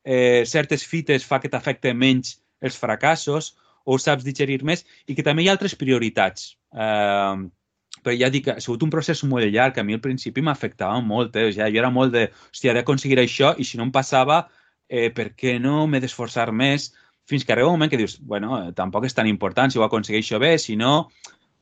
eh, 0.05 0.45
certes 0.47 0.85
fites 0.87 1.25
fa 1.27 1.41
que 1.43 1.51
t'afecte 1.51 1.95
menys 1.95 2.37
els 2.63 2.79
fracassos 2.79 3.55
o 3.85 3.99
saps 3.99 4.27
digerir 4.27 4.61
més 4.67 4.85
i 5.07 5.17
que 5.17 5.25
també 5.27 5.43
hi 5.43 5.51
ha 5.51 5.57
altres 5.57 5.75
prioritats. 5.79 6.53
Eh, 6.73 7.43
però 8.03 8.15
ja 8.19 8.31
dic, 8.35 8.49
ha 8.51 8.61
sigut 8.63 8.83
un 8.83 8.91
procés 8.91 9.23
molt 9.29 9.47
llarg, 9.53 9.79
a 9.79 9.85
mi 9.87 9.95
al 9.95 10.03
principi 10.03 10.43
m'afectava 10.43 10.99
molt, 11.07 11.37
eh? 11.37 11.49
o 11.49 11.53
sigui, 11.55 11.71
jo 11.75 11.83
era 11.83 11.91
molt 11.95 12.15
de, 12.15 12.27
hòstia, 12.51 12.73
he 12.73 12.79
d'aconseguir 12.81 13.21
això 13.23 13.53
i 13.59 13.67
si 13.69 13.79
no 13.79 13.87
em 13.87 13.93
passava, 13.95 14.43
eh, 14.93 15.09
per 15.17 15.33
què 15.39 15.57
no 15.61 15.87
m'he 15.89 16.03
d'esforçar 16.05 16.51
més? 16.53 16.91
Fins 17.29 17.47
que 17.47 17.55
arriba 17.55 17.71
un 17.71 17.79
moment 17.79 17.91
que 17.91 18.01
dius, 18.01 18.19
bueno, 18.21 18.59
eh, 18.61 18.73
tampoc 18.77 19.07
és 19.09 19.17
tan 19.17 19.31
important 19.31 19.73
si 19.73 19.81
ho 19.81 19.87
aconsegueixo 19.87 20.41
bé, 20.43 20.59
si 20.61 20.77
no, 20.77 21.09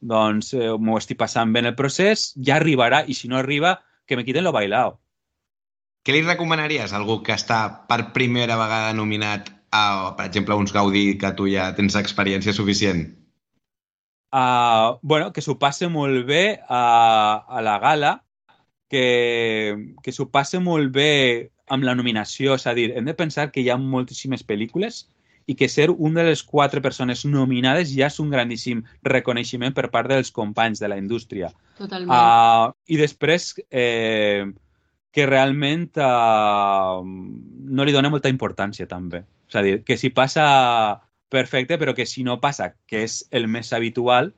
doncs 0.00 0.50
eh, 0.56 0.72
m'ho 0.74 0.98
estic 0.98 1.20
passant 1.20 1.52
bé 1.54 1.62
en 1.62 1.70
el 1.70 1.78
procés, 1.78 2.32
ja 2.36 2.56
arribarà, 2.58 3.04
i 3.06 3.14
si 3.14 3.30
no 3.30 3.38
arriba, 3.38 3.78
que 4.06 4.18
me 4.18 4.26
quiten 4.26 4.44
lo 4.44 4.52
bailao. 4.56 4.98
Què 6.02 6.16
li 6.16 6.24
recomanaries 6.24 6.90
a 6.90 6.98
algú 6.98 7.20
que 7.22 7.36
està 7.36 7.86
per 7.86 8.10
primera 8.16 8.56
vegada 8.58 8.94
nominat 8.96 9.52
a, 9.70 10.16
per 10.16 10.26
exemple, 10.26 10.56
uns 10.56 10.72
Gaudí 10.74 11.18
que 11.20 11.30
tu 11.36 11.46
ja 11.52 11.68
tens 11.76 11.94
experiència 12.00 12.56
suficient? 12.56 13.04
Uh, 14.32 14.96
bueno, 15.02 15.30
que 15.34 15.42
s'ho 15.44 15.58
passe 15.60 15.90
molt 15.92 16.24
bé 16.26 16.58
a, 16.66 16.82
a 17.46 17.62
la 17.62 17.76
gala, 17.82 18.14
que, 18.90 19.94
que 20.02 20.14
s'ho 20.14 20.30
passe 20.32 20.58
molt 20.62 20.90
bé 20.94 21.12
amb 21.70 21.86
la 21.86 21.94
nominació, 21.94 22.56
és 22.58 22.66
a 22.66 22.74
dir, 22.76 22.90
hem 22.96 23.06
de 23.08 23.16
pensar 23.16 23.50
que 23.54 23.62
hi 23.62 23.70
ha 23.70 23.78
moltíssimes 23.80 24.42
pel·lícules 24.46 25.04
i 25.50 25.56
que 25.58 25.68
ser 25.70 25.88
un 25.90 26.14
de 26.14 26.24
les 26.26 26.42
quatre 26.46 26.82
persones 26.84 27.24
nominades 27.26 27.90
ja 27.94 28.10
és 28.10 28.18
un 28.22 28.30
grandíssim 28.30 28.82
reconeixement 29.06 29.74
per 29.74 29.88
part 29.90 30.10
dels 30.10 30.30
companys 30.34 30.82
de 30.82 30.90
la 30.92 30.98
indústria. 31.00 31.50
Totalment. 31.78 32.10
Uh, 32.12 32.74
I 32.92 32.98
després, 33.00 33.54
eh, 33.70 34.44
que 35.10 35.26
realment 35.26 35.88
uh, 35.98 37.00
no 37.02 37.86
li 37.86 37.94
dona 37.94 38.12
molta 38.12 38.30
importància 38.30 38.86
també. 38.90 39.24
És 39.50 39.58
a 39.58 39.64
dir, 39.66 39.80
que 39.82 39.96
si 39.98 40.12
passa 40.14 40.44
perfecte, 41.30 41.78
però 41.78 41.94
que 41.94 42.06
si 42.06 42.22
no 42.26 42.38
passa, 42.42 42.74
que 42.86 43.02
és 43.06 43.24
el 43.34 43.48
més 43.50 43.72
habitual, 43.74 44.34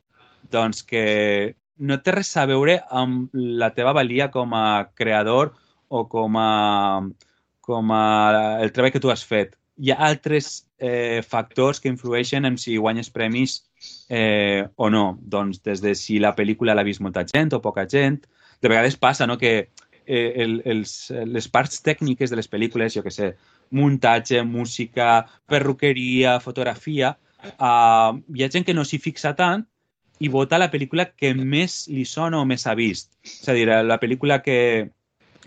doncs 0.52 0.82
que 0.84 1.56
no 1.82 1.98
té 2.04 2.14
res 2.14 2.30
a 2.36 2.46
veure 2.46 2.78
amb 2.90 3.32
la 3.32 3.72
teva 3.76 3.94
valia 3.96 4.30
com 4.30 4.52
a 4.54 4.92
creador 4.94 5.54
o 5.92 6.06
com 6.08 6.38
a, 6.40 7.02
com 7.60 7.92
a 7.92 8.04
el 8.64 8.72
treball 8.72 8.94
que 8.94 9.02
tu 9.02 9.12
has 9.12 9.24
fet. 9.28 9.58
Hi 9.82 9.92
ha 9.92 10.00
altres 10.08 10.66
eh, 10.78 11.20
factors 11.26 11.80
que 11.80 11.90
influeixen 11.92 12.48
en 12.48 12.56
si 12.60 12.78
guanyes 12.80 13.10
premis 13.12 13.60
eh, 14.08 14.64
o 14.76 14.88
no. 14.90 15.18
Doncs 15.20 15.62
des 15.66 15.82
de 15.84 15.94
si 15.98 16.18
la 16.22 16.34
pel·lícula 16.38 16.76
l'ha 16.76 16.86
vist 16.86 17.04
molta 17.04 17.24
gent 17.28 17.52
o 17.56 17.62
poca 17.64 17.86
gent. 17.88 18.22
De 18.62 18.70
vegades 18.72 18.96
passa 18.96 19.26
no, 19.26 19.36
que 19.40 19.52
eh, 20.06 20.32
el, 20.44 20.60
els, 20.64 20.94
les 21.26 21.48
parts 21.48 21.82
tècniques 21.84 22.30
de 22.30 22.38
les 22.40 22.48
pel·lícules, 22.48 22.94
jo 22.96 23.04
que 23.04 23.12
sé, 23.12 23.34
muntatge, 23.72 24.42
música, 24.44 25.26
perruqueria, 25.48 26.38
fotografia, 26.40 27.16
uh, 27.56 28.12
hi 28.36 28.44
ha 28.44 28.50
gent 28.52 28.66
que 28.68 28.76
no 28.76 28.84
s'hi 28.84 29.00
fixa 29.00 29.32
tant 29.38 29.64
i 30.22 30.28
vota 30.30 30.60
la 30.60 30.70
pel·lícula 30.70 31.08
que 31.10 31.32
més 31.34 31.86
li 31.90 32.04
sona 32.06 32.40
o 32.40 32.46
més 32.46 32.66
ha 32.66 32.76
vist. 32.78 33.10
És 33.24 33.48
a 33.48 33.56
dir, 33.56 33.66
la 33.66 33.98
pel·lícula 33.98 34.38
que, 34.44 34.58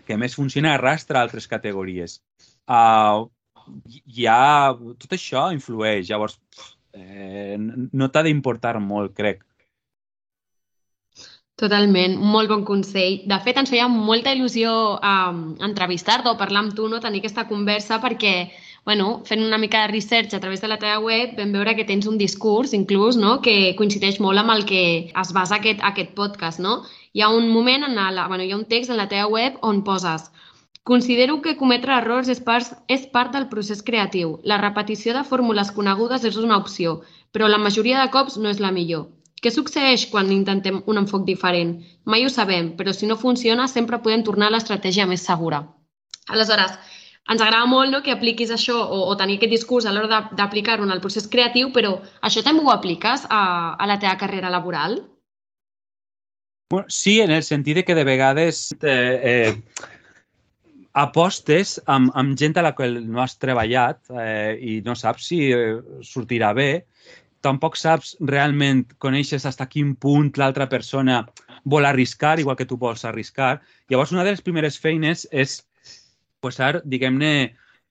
que 0.05 0.17
més 0.21 0.37
funciona 0.37 0.75
arrastra 0.75 1.21
altres 1.21 1.49
categories. 1.51 2.19
Uh, 2.65 3.25
ja, 4.05 4.75
tot 5.01 5.17
això 5.17 5.49
influeix, 5.53 6.09
llavors 6.09 6.37
eh, 6.93 7.57
no 7.57 8.09
t'ha 8.09 8.23
d'importar 8.25 8.77
molt, 8.79 9.15
crec. 9.17 9.43
Totalment, 11.55 12.17
molt 12.19 12.51
bon 12.51 12.65
consell. 12.67 13.21
De 13.31 13.37
fet, 13.43 13.57
ens 13.61 13.71
feia 13.71 13.87
molta 13.87 14.33
il·lusió 14.35 14.71
um, 14.99 15.37
entrevistar-te 15.63 16.27
o 16.27 16.35
parlar 16.39 16.65
amb 16.65 16.75
tu, 16.75 16.89
no? 16.91 16.99
tenir 16.99 17.21
aquesta 17.23 17.45
conversa, 17.47 18.01
perquè 18.03 18.33
bueno, 18.85 19.23
fent 19.25 19.41
una 19.43 19.57
mica 19.57 19.81
de 19.81 19.91
research 19.91 20.33
a 20.33 20.39
través 20.39 20.61
de 20.61 20.69
la 20.69 20.77
teva 20.77 20.99
web 20.99 21.35
vam 21.37 21.51
veure 21.51 21.75
que 21.75 21.87
tens 21.89 22.05
un 22.05 22.17
discurs, 22.21 22.73
inclús, 22.73 23.17
no? 23.17 23.39
que 23.41 23.73
coincideix 23.79 24.19
molt 24.21 24.39
amb 24.39 24.53
el 24.53 24.65
que 24.69 24.83
es 25.09 25.33
basa 25.33 25.57
aquest, 25.57 25.81
aquest 25.83 26.13
podcast. 26.13 26.61
No? 26.61 26.83
Hi 27.13 27.25
ha 27.25 27.29
un 27.33 27.49
moment, 27.49 27.83
en 27.83 27.95
la, 27.97 28.27
bueno, 28.27 28.43
hi 28.43 28.53
ha 28.53 28.61
un 28.61 28.69
text 28.69 28.93
en 28.93 29.01
la 29.01 29.09
teva 29.09 29.27
web 29.27 29.57
on 29.61 29.83
poses 29.83 30.29
Considero 30.85 31.41
que 31.41 31.55
cometre 31.57 31.93
errors 31.97 32.27
és 32.29 32.39
part, 32.47 32.73
és 32.95 33.05
part 33.13 33.31
del 33.33 33.47
procés 33.53 33.79
creatiu. 33.85 34.35
La 34.51 34.59
repetició 34.61 35.15
de 35.15 35.23
fórmules 35.25 35.71
conegudes 35.73 36.27
és 36.29 36.35
una 36.37 36.59
opció, 36.61 36.91
però 37.33 37.47
la 37.49 37.57
majoria 37.63 38.03
de 38.03 38.11
cops 38.13 38.35
no 38.43 38.51
és 38.53 38.61
la 38.61 38.69
millor. 38.75 39.07
Què 39.41 39.49
succeeix 39.55 40.03
quan 40.11 40.29
intentem 40.35 40.77
un 40.85 41.01
enfoc 41.01 41.25
diferent? 41.25 41.71
Mai 42.05 42.27
ho 42.27 42.29
sabem, 42.35 42.69
però 42.77 42.93
si 42.93 43.09
no 43.09 43.17
funciona 43.17 43.65
sempre 43.71 43.97
podem 44.05 44.21
tornar 44.29 44.51
a 44.51 44.53
l'estratègia 44.53 45.09
més 45.09 45.25
segura. 45.25 45.63
Aleshores, 46.29 46.77
ens 47.31 47.41
agrada 47.41 47.65
molt 47.69 47.91
no, 47.91 48.01
que 48.05 48.13
apliquis 48.13 48.51
això 48.53 48.77
o, 48.83 49.01
o 49.09 49.15
tenir 49.17 49.39
aquest 49.39 49.53
discurs 49.55 49.87
a 49.87 49.93
l'hora 49.95 50.21
d'aplicar-ho 50.37 50.85
en 50.85 50.93
el 50.93 51.01
procés 51.01 51.27
creatiu, 51.31 51.71
però 51.73 51.97
això 52.21 52.43
també 52.45 52.63
ho 52.63 52.71
apliques 52.73 53.25
a, 53.29 53.41
a 53.73 53.89
la 53.89 53.97
teva 54.01 54.15
carrera 54.21 54.53
laboral? 54.53 54.99
Bueno, 56.71 56.89
sí, 56.89 57.19
en 57.21 57.31
el 57.31 57.43
sentit 57.45 57.81
de 57.81 57.85
que 57.85 57.95
de 57.97 58.03
vegades 58.05 58.71
eh, 58.81 59.19
eh, 59.31 59.83
apostes 60.93 61.79
amb, 61.85 62.11
amb 62.17 62.37
gent 62.37 62.57
a 62.57 62.65
la 62.65 62.73
qual 62.77 62.97
no 63.05 63.21
has 63.21 63.37
treballat 63.37 64.01
eh, 64.09 64.57
i 64.61 64.79
no 64.85 64.95
saps 64.97 65.29
si 65.29 65.41
eh, 65.53 65.77
sortirà 66.01 66.53
bé 66.57 66.69
tampoc 67.45 67.77
saps 67.77 68.15
realment, 68.25 68.85
coneixes 69.01 69.45
fins 69.45 69.61
a 69.61 69.69
quin 69.69 69.93
punt 70.01 70.31
l'altra 70.41 70.67
persona 70.71 71.21
vol 71.65 71.85
arriscar, 71.85 72.39
igual 72.41 72.57
que 72.57 72.65
tu 72.69 72.77
vols 72.81 73.05
arriscar. 73.05 73.59
Llavors, 73.89 74.13
una 74.15 74.23
de 74.25 74.33
les 74.33 74.41
primeres 74.45 74.79
feines 74.81 75.27
és 75.31 75.59
posar, 76.45 76.83
diguem-ne, 76.85 77.35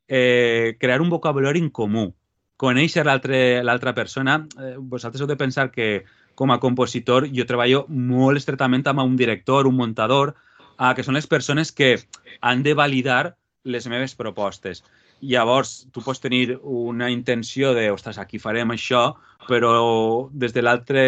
eh, 0.08 0.76
crear 0.80 1.02
un 1.02 1.10
vocabulari 1.10 1.60
en 1.60 1.70
comú, 1.70 2.12
conèixer 2.56 3.04
l'altra 3.04 3.94
persona. 3.94 4.44
Eh, 4.58 4.76
vosaltres 4.78 5.22
heu 5.22 5.30
de 5.30 5.40
pensar 5.40 5.70
que 5.74 6.04
com 6.34 6.50
a 6.50 6.60
compositor 6.62 7.28
jo 7.30 7.46
treballo 7.46 7.84
molt 7.88 8.38
estretament 8.38 8.86
amb 8.90 9.04
un 9.04 9.16
director, 9.16 9.66
un 9.66 9.78
muntador, 9.78 10.34
eh, 10.78 10.92
que 10.94 11.04
són 11.06 11.18
les 11.18 11.26
persones 11.26 11.72
que 11.72 11.96
han 12.40 12.62
de 12.62 12.74
validar 12.74 13.36
les 13.64 13.86
meves 13.88 14.14
propostes. 14.14 14.84
Llavors, 15.24 15.86
tu 15.92 16.02
pots 16.04 16.20
tenir 16.20 16.58
una 16.62 17.08
intenció 17.10 17.72
de, 17.72 17.88
ostres, 17.90 18.18
aquí 18.18 18.38
farem 18.38 18.74
això, 18.74 19.14
però 19.48 20.28
des 20.32 20.52
de 20.52 20.62
l'altra 20.62 21.04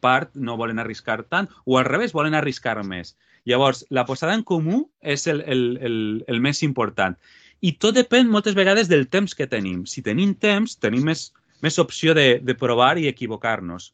part 0.00 0.34
no 0.34 0.58
volen 0.60 0.78
arriscar 0.78 1.24
tant, 1.24 1.48
o 1.64 1.78
al 1.78 1.88
revés, 1.88 2.14
volen 2.14 2.34
arriscar 2.34 2.76
més. 2.84 3.16
Llavors, 3.46 3.84
la 3.90 4.04
posada 4.06 4.34
en 4.34 4.42
comú 4.42 4.84
és 5.00 5.26
el, 5.30 5.42
el, 5.46 5.64
el, 5.86 5.98
el 6.26 6.40
més 6.42 6.62
important. 6.66 7.14
I 7.62 7.76
tot 7.80 7.96
depèn 7.96 8.28
moltes 8.28 8.56
vegades 8.58 8.90
del 8.90 9.06
temps 9.08 9.34
que 9.34 9.46
tenim. 9.48 9.84
Si 9.86 10.02
tenim 10.04 10.34
temps, 10.34 10.76
tenim 10.82 11.06
més, 11.08 11.30
més 11.62 11.78
opció 11.78 12.14
de, 12.14 12.40
de 12.42 12.56
provar 12.58 12.96
i 12.98 13.06
equivocar-nos. 13.08 13.92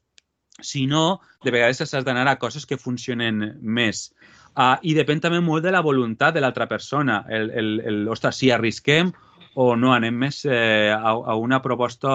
Si 0.62 0.86
no, 0.86 1.20
de 1.44 1.52
vegades 1.54 1.80
has 1.84 2.04
d'anar 2.04 2.26
a 2.30 2.38
coses 2.40 2.66
que 2.66 2.80
funcionen 2.80 3.58
més. 3.62 4.10
Uh, 4.52 4.76
I 4.84 4.92
depèn 4.96 5.20
també 5.20 5.40
molt 5.40 5.64
de 5.64 5.72
la 5.72 5.80
voluntat 5.84 6.34
de 6.34 6.42
l'altra 6.42 6.66
persona. 6.68 7.22
El, 7.28 7.50
el, 7.50 7.70
el, 7.88 8.02
ostres, 8.12 8.40
si 8.40 8.50
arrisquem 8.52 9.12
o 9.54 9.72
no, 9.76 9.92
anem 9.92 10.16
més 10.16 10.44
eh, 10.48 10.92
a, 10.92 11.12
a 11.12 11.36
una 11.36 11.60
proposta 11.64 12.12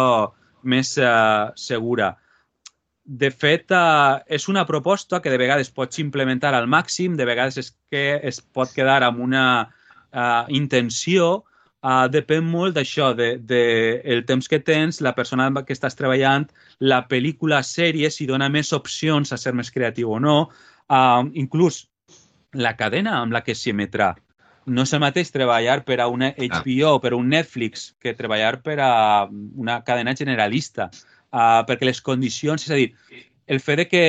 més 0.66 0.96
eh, 0.98 1.08
segura. 1.56 2.16
De 3.08 3.30
fet, 3.32 3.72
eh, 3.72 4.36
és 4.36 4.50
una 4.52 4.66
proposta 4.68 5.22
que 5.24 5.32
de 5.32 5.38
vegades 5.40 5.70
pots 5.72 6.00
implementar 6.04 6.52
al 6.54 6.68
màxim, 6.68 7.16
de 7.16 7.26
vegades 7.26 7.58
és 7.62 7.70
que 7.90 8.20
es 8.20 8.42
pot 8.42 8.74
quedar 8.76 9.00
amb 9.08 9.22
una 9.24 9.44
eh, 10.12 10.44
intenció, 10.60 11.46
eh, 11.80 12.08
depèn 12.12 12.44
molt 12.44 12.76
d'això, 12.76 13.14
de, 13.16 13.30
de 13.40 13.62
el 14.04 14.26
temps 14.28 14.52
que 14.52 14.60
tens, 14.60 15.00
la 15.00 15.16
persona 15.16 15.48
amb 15.48 15.64
que 15.64 15.72
estàs 15.78 15.96
treballant, 15.96 16.50
la 16.84 17.06
pel·lícula, 17.08 17.64
sèrie, 17.64 18.12
si 18.12 18.28
dona 18.28 18.52
més 18.52 18.74
opcions 18.76 19.32
a 19.32 19.40
ser 19.40 19.56
més 19.56 19.72
creatiu 19.72 20.12
o 20.12 20.20
no, 20.20 20.38
eh, 20.92 21.24
inclús 21.40 21.86
la 22.60 22.76
cadena 22.76 23.22
amb 23.22 23.32
la 23.32 23.46
que 23.48 23.56
s'emetrà. 23.56 24.18
No 24.68 24.84
és 24.84 24.92
el 24.92 25.00
mateix 25.00 25.32
treballar 25.32 25.86
per 25.88 26.02
a 26.04 26.10
una 26.12 26.34
HBO 26.36 26.98
o 26.98 27.00
per 27.00 27.14
a 27.14 27.16
un 27.16 27.30
Netflix 27.32 27.94
que 28.04 28.18
treballar 28.20 28.58
per 28.66 28.82
a 28.84 29.30
una 29.32 29.80
cadena 29.88 30.12
generalista, 30.12 30.92
uh, 31.34 31.62
perquè 31.68 31.88
les 31.88 32.02
condicions, 32.04 32.64
és 32.64 32.74
a 32.74 32.80
dir, 32.80 32.90
el 33.48 33.62
fet 33.64 33.86
que, 33.92 34.04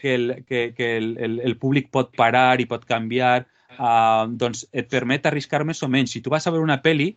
que, 0.00 0.14
el, 0.14 0.28
que, 0.48 0.70
que 0.76 0.96
el, 0.98 1.14
el, 1.18 1.40
el 1.46 1.56
públic 1.58 1.90
pot 1.94 2.12
parar 2.16 2.60
i 2.60 2.68
pot 2.70 2.86
canviar, 2.88 3.46
uh, 3.78 4.26
doncs 4.30 4.66
et 4.72 4.90
permet 4.90 5.26
arriscar 5.26 5.64
més 5.64 5.82
o 5.82 5.88
menys. 5.88 6.14
Si 6.14 6.22
tu 6.24 6.32
vas 6.32 6.46
a 6.46 6.54
veure 6.54 6.66
una 6.66 6.80
pel·li, 6.82 7.12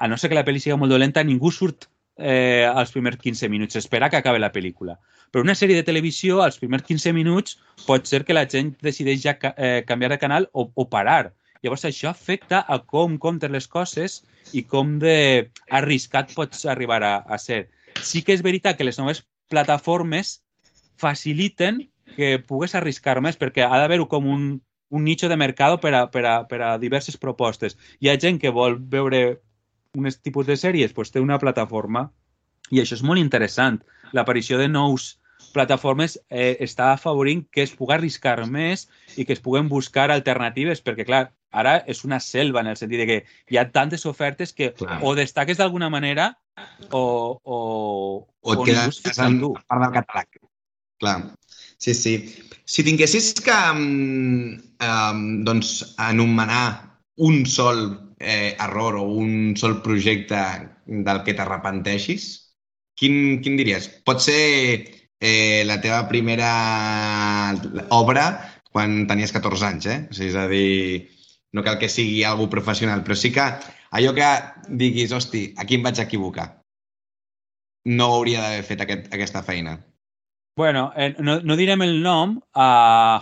a 0.00 0.08
no 0.08 0.16
ser 0.16 0.30
que 0.32 0.38
la 0.38 0.44
pel·li 0.46 0.62
sigui 0.62 0.78
molt 0.80 0.92
dolenta, 0.92 1.24
ningú 1.24 1.50
surt 1.52 1.90
eh, 2.16 2.64
als 2.64 2.92
primers 2.92 3.18
15 3.20 3.50
minuts, 3.52 3.76
espera 3.76 4.08
que 4.08 4.16
acabi 4.16 4.40
la 4.40 4.52
pel·lícula. 4.52 4.96
Però 5.30 5.44
una 5.44 5.54
sèrie 5.54 5.76
de 5.76 5.84
televisió, 5.84 6.40
als 6.40 6.56
primers 6.58 6.86
15 6.88 7.12
minuts, 7.12 7.58
pot 7.84 8.08
ser 8.08 8.22
que 8.24 8.36
la 8.36 8.46
gent 8.48 8.72
decideix 8.80 9.20
ja 9.26 9.36
eh, 9.56 9.84
canviar 9.86 10.14
de 10.14 10.18
canal 10.22 10.48
o, 10.52 10.70
o 10.72 10.88
parar 10.88 11.34
Llavors 11.64 11.84
això 11.84 12.08
afecta 12.10 12.62
a 12.72 12.78
com 12.92 13.18
comptes 13.20 13.52
les 13.52 13.66
coses 13.68 14.20
i 14.56 14.62
com 14.64 14.96
de 15.02 15.16
arriscat 15.78 16.32
pots 16.36 16.64
arribar 16.72 17.02
a, 17.04 17.14
a 17.28 17.38
ser. 17.38 17.66
Sí 18.02 18.22
que 18.22 18.34
és 18.36 18.42
veritat 18.42 18.78
que 18.78 18.86
les 18.86 18.98
noves 18.98 19.24
plataformes 19.50 20.40
faciliten 21.00 21.84
que 22.16 22.38
pugues 22.46 22.74
arriscar 22.74 23.20
més 23.22 23.38
perquè 23.38 23.64
ha 23.64 23.78
d'haver 23.78 24.00
com 24.10 24.26
un, 24.26 24.48
un 24.90 25.04
nicho 25.04 25.28
de 25.28 25.38
mercat 25.38 25.78
per 25.80 25.94
a, 25.94 26.02
per, 26.10 26.24
a, 26.26 26.34
per 26.48 26.60
a 26.62 26.72
diverses 26.82 27.16
propostes. 27.16 27.76
Hi 28.00 28.10
ha 28.10 28.18
gent 28.18 28.40
que 28.42 28.52
vol 28.54 28.78
veure 28.78 29.40
un 29.96 30.10
tipus 30.22 30.46
de 30.46 30.56
sèries, 30.58 30.92
doncs 30.94 31.14
té 31.14 31.22
una 31.22 31.38
plataforma 31.38 32.08
i 32.70 32.82
això 32.82 32.98
és 32.98 33.06
molt 33.06 33.22
interessant. 33.22 33.80
L'aparició 34.12 34.58
de 34.58 34.68
nous 34.68 35.16
plataformes 35.54 36.18
eh, 36.28 36.56
està 36.62 36.92
afavorint 36.92 37.42
que 37.50 37.64
es 37.64 37.72
pugui 37.74 37.96
arriscar 37.96 38.44
més 38.46 38.88
i 39.16 39.24
que 39.24 39.34
es 39.34 39.42
puguen 39.42 39.70
buscar 39.70 40.10
alternatives, 40.10 40.82
perquè, 40.84 41.06
clar, 41.08 41.30
ara 41.50 41.78
és 41.90 42.04
una 42.06 42.20
selva 42.22 42.62
en 42.62 42.70
el 42.72 42.78
sentit 42.78 43.02
de 43.02 43.06
que 43.08 43.18
hi 43.50 43.58
ha 43.58 43.70
tantes 43.74 44.06
ofertes 44.06 44.52
que 44.54 44.72
clar. 44.78 45.00
o 45.02 45.14
destaques 45.18 45.58
d'alguna 45.58 45.90
manera 45.90 46.30
o, 46.90 47.40
o, 47.42 47.58
o 48.40 48.54
et 48.54 48.62
quedes 48.68 49.18
en 49.18 49.40
tu. 49.40 49.54
part 49.66 49.84
del 49.84 49.96
català. 49.98 50.24
Clar, 51.00 51.16
sí, 51.78 51.94
sí. 51.94 52.14
Si 52.68 52.84
tinguessis 52.84 53.32
que 53.40 53.56
um, 53.72 54.60
um, 54.84 55.24
doncs, 55.46 55.94
anomenar 55.98 57.00
un 57.16 57.44
sol 57.46 57.82
eh, 58.20 58.54
error 58.60 59.00
o 59.00 59.02
un 59.02 59.56
sol 59.56 59.80
projecte 59.82 60.38
del 60.86 61.22
que 61.24 61.34
t'arrepenteixis, 61.34 62.28
quin, 62.94 63.40
quin 63.42 63.56
diries? 63.58 63.88
Pot 64.04 64.22
ser 64.22 64.40
eh, 65.20 65.64
la 65.66 65.80
teva 65.80 66.04
primera 66.08 66.52
obra 67.96 68.28
quan 68.70 69.06
tenies 69.10 69.32
14 69.34 69.66
anys, 69.66 69.88
eh? 69.90 69.98
O 70.10 70.14
sigui, 70.16 70.30
és 70.30 70.38
a 70.38 70.46
dir, 70.52 71.08
no 71.52 71.64
cal 71.66 71.78
que 71.78 71.88
sigui 71.88 72.24
algú 72.24 72.48
professional, 72.50 73.04
però 73.04 73.16
sí 73.18 73.32
que 73.34 73.46
allò 73.90 74.14
que 74.14 74.30
diguis, 74.68 75.12
hosti, 75.12 75.50
aquí 75.58 75.78
em 75.78 75.86
vaig 75.86 76.02
equivocar. 76.02 76.48
No 77.84 78.12
hauria 78.16 78.42
d'haver 78.44 78.66
fet 78.68 78.84
aquest, 78.84 79.08
aquesta 79.14 79.42
feina. 79.42 79.78
Bueno, 80.56 80.90
eh, 80.96 81.14
no, 81.18 81.40
no 81.40 81.56
direm 81.56 81.82
el 81.82 82.02
nom, 82.02 82.36
uh, 82.54 83.18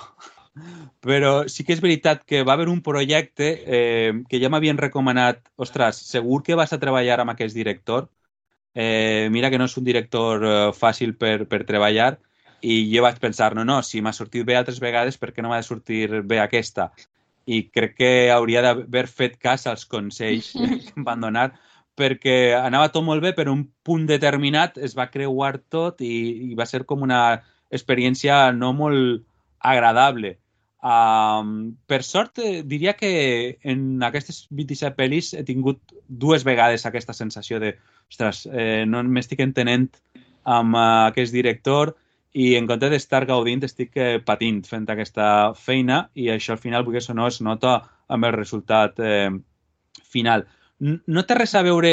Però 1.05 1.33
sí 1.49 1.65
que 1.65 1.75
és 1.77 1.83
veritat 1.83 2.25
que 2.27 2.43
va 2.47 2.55
haver 2.57 2.69
un 2.69 2.81
projecte 2.83 3.49
eh, 3.65 4.13
que 4.29 4.41
ja 4.43 4.51
m'havien 4.51 4.79
recomanat, 4.81 5.43
ostres, 5.57 6.01
segur 6.13 6.43
que 6.47 6.57
vas 6.59 6.73
a 6.73 6.81
treballar 6.83 7.21
amb 7.23 7.35
aquest 7.35 7.55
director. 7.57 8.09
Eh, 8.75 9.29
mira 9.31 9.51
que 9.51 9.59
no 9.59 9.69
és 9.71 9.77
un 9.79 9.87
director 9.87 10.45
eh, 10.45 10.57
fàcil 10.77 11.15
per, 11.19 11.47
per 11.51 11.65
treballar 11.69 12.17
i 12.61 12.81
jo 12.93 13.05
vaig 13.07 13.21
pensar, 13.23 13.53
no, 13.55 13.65
no, 13.65 13.81
si 13.87 14.03
m'ha 14.03 14.13
sortit 14.13 14.45
bé 14.47 14.57
altres 14.59 14.81
vegades, 14.83 15.19
per 15.19 15.31
què 15.33 15.43
no 15.43 15.53
m'ha 15.53 15.63
de 15.63 15.69
sortir 15.69 16.23
bé 16.27 16.41
aquesta? 16.43 16.91
I 17.49 17.63
crec 17.73 17.97
que 17.97 18.11
hauria 18.35 18.63
d'haver 18.65 19.07
fet 19.09 19.39
cas 19.41 19.67
als 19.67 19.87
consells 19.89 20.53
que 20.57 20.93
em 20.97 21.07
van 21.07 21.25
donar 21.25 21.49
perquè 21.99 22.55
anava 22.55 22.93
tot 22.95 23.03
molt 23.07 23.25
bé, 23.25 23.33
però 23.35 23.53
un 23.55 23.65
punt 23.83 24.05
determinat 24.07 24.77
es 24.79 24.95
va 24.99 25.09
creuar 25.11 25.57
tot 25.73 26.03
i, 26.05 26.53
i 26.53 26.59
va 26.59 26.67
ser 26.69 26.85
com 26.87 27.03
una 27.03 27.41
experiència 27.75 28.53
no 28.55 28.73
molt 28.77 29.25
agradable. 29.59 30.37
Um, 30.79 31.75
per 31.91 32.05
sort, 32.07 32.39
eh, 32.39 32.63
diria 32.63 32.95
que 32.95 33.59
en 33.67 34.03
aquestes 34.07 34.45
27 34.55 34.95
pel·lis 34.95 35.33
he 35.35 35.43
tingut 35.43 35.81
dues 36.07 36.45
vegades 36.47 36.87
aquesta 36.87 37.17
sensació 37.17 37.59
de 37.59 37.73
ostres, 38.07 38.45
eh, 38.47 38.85
no 38.87 39.03
m'estic 39.03 39.43
entenent 39.43 39.91
amb 40.47 40.79
uh, 40.79 41.11
aquest 41.11 41.35
director 41.35 41.97
i 42.37 42.55
en 42.59 42.67
compte 42.69 42.91
d'estar 42.93 43.25
gaudint 43.29 43.65
estic 43.65 43.97
eh, 43.97 44.19
patint 44.25 44.61
fent 44.69 44.89
aquesta 44.93 45.55
feina 45.57 46.03
i 46.15 46.29
això 46.33 46.55
al 46.55 46.63
final, 46.63 46.85
perquè 46.85 47.11
o 47.11 47.17
no, 47.17 47.29
es 47.29 47.41
nota 47.41 47.79
amb 48.09 48.29
el 48.29 48.35
resultat 48.37 49.01
eh, 49.01 49.31
final. 50.05 50.45
No 50.79 51.25
té 51.27 51.39
res 51.39 51.55
a 51.57 51.65
veure 51.67 51.93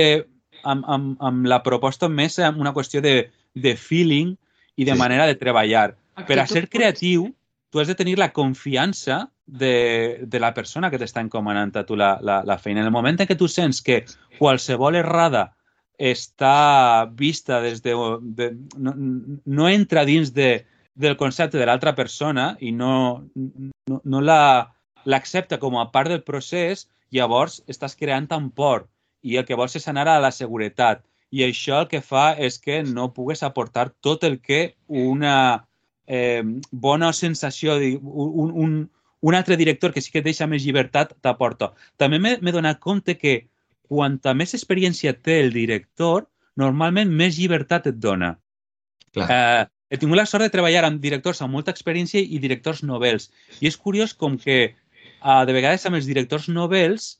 amb, 0.63 0.83
amb, 0.85 1.15
amb 1.23 1.47
la 1.47 1.61
proposta, 1.63 2.09
més 2.09 2.37
amb 2.39 2.59
una 2.61 2.73
qüestió 2.75 3.01
de, 3.01 3.29
de 3.53 3.75
feeling 3.79 4.35
i 4.75 4.85
de 4.85 4.93
sí. 4.93 4.99
manera 4.99 5.25
de 5.25 5.39
treballar. 5.39 5.93
Per 6.27 6.37
a 6.39 6.47
ser 6.47 6.67
creatiu, 6.71 7.29
tu 7.71 7.79
has 7.79 7.87
de 7.87 7.95
tenir 7.95 8.17
la 8.19 8.31
confiança 8.35 9.25
de, 9.45 10.23
de 10.25 10.39
la 10.39 10.53
persona 10.53 10.89
que 10.91 10.99
t'està 10.99 11.23
encomanant 11.23 11.73
a 11.75 11.85
tu 11.87 11.97
la, 11.99 12.15
la, 12.21 12.41
la 12.47 12.57
feina. 12.57 12.81
En 12.81 12.89
el 12.89 12.95
moment 12.95 13.19
en 13.19 13.29
què 13.29 13.37
tu 13.39 13.47
sents 13.51 13.81
que 13.85 14.03
qualsevol 14.39 14.99
errada 14.99 15.49
està 15.97 17.05
vista 17.17 17.61
des 17.61 17.81
de... 17.83 17.93
de 18.21 18.51
no, 18.77 18.93
no 19.45 19.69
entra 19.69 20.05
dins 20.05 20.33
de, 20.33 20.65
del 20.95 21.17
concepte 21.17 21.57
de 21.59 21.65
l'altra 21.67 21.95
persona 21.95 22.55
i 22.59 22.71
no, 22.71 23.25
no, 23.35 24.01
no 24.03 24.21
l'accepta 24.23 25.59
com 25.59 25.77
a 25.77 25.89
part 25.91 26.09
del 26.09 26.23
procés, 26.23 26.87
llavors 27.11 27.61
estàs 27.71 27.95
creant 27.99 28.27
tan 28.31 28.49
por 28.49 28.87
i 29.21 29.37
el 29.37 29.45
que 29.45 29.57
vols 29.57 29.75
és 29.75 29.87
anar 29.87 30.07
a 30.09 30.21
la 30.21 30.31
seguretat. 30.31 31.03
I 31.35 31.43
això 31.43 31.81
el 31.83 31.87
que 31.91 32.01
fa 32.05 32.33
és 32.37 32.59
que 32.61 32.81
no 32.85 33.11
pugues 33.13 33.41
aportar 33.43 33.89
tot 34.05 34.23
el 34.23 34.39
que 34.39 34.75
una 34.87 35.65
eh, 36.07 36.43
bona 36.71 37.11
sensació, 37.13 37.75
un, 37.75 38.51
un, 38.53 38.75
un 39.21 39.35
altre 39.35 39.57
director 39.57 39.91
que 39.91 40.01
sí 40.05 40.13
que 40.13 40.21
deixa 40.21 40.47
més 40.47 40.63
llibertat 40.63 41.15
t'aporta. 41.25 41.73
També 41.97 42.19
m'he 42.21 42.53
donat 42.53 42.79
compte 42.79 43.17
que 43.17 43.47
quanta 43.89 44.33
més 44.37 44.55
experiència 44.57 45.13
té 45.13 45.39
el 45.43 45.53
director, 45.55 46.27
normalment 46.59 47.11
més 47.11 47.37
llibertat 47.39 47.89
et 47.91 47.99
dona. 47.99 48.35
Clar. 49.15 49.27
Eh, 49.31 49.65
he 49.89 49.99
tingut 50.01 50.19
la 50.19 50.25
sort 50.29 50.45
de 50.45 50.51
treballar 50.53 50.85
amb 50.87 51.01
directors 51.03 51.41
amb 51.43 51.55
molta 51.55 51.73
experiència 51.75 52.21
i 52.21 52.39
directors 52.41 52.81
novels. 52.83 53.29
I 53.61 53.69
és 53.69 53.77
curiós 53.77 54.15
com 54.17 54.39
que 54.41 54.57
eh, 54.65 55.43
de 55.47 55.55
vegades 55.55 55.85
amb 55.85 55.99
els 55.99 56.09
directors 56.09 56.49
novels 56.49 57.15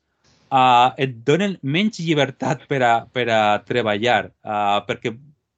eh, 0.49 0.89
et 1.05 1.15
donen 1.27 1.57
menys 1.61 2.01
llibertat 2.01 2.65
per 2.71 2.81
a, 2.83 2.93
per 3.11 3.27
a 3.29 3.41
treballar, 3.67 4.25
eh, 4.29 4.79
perquè 4.89 5.15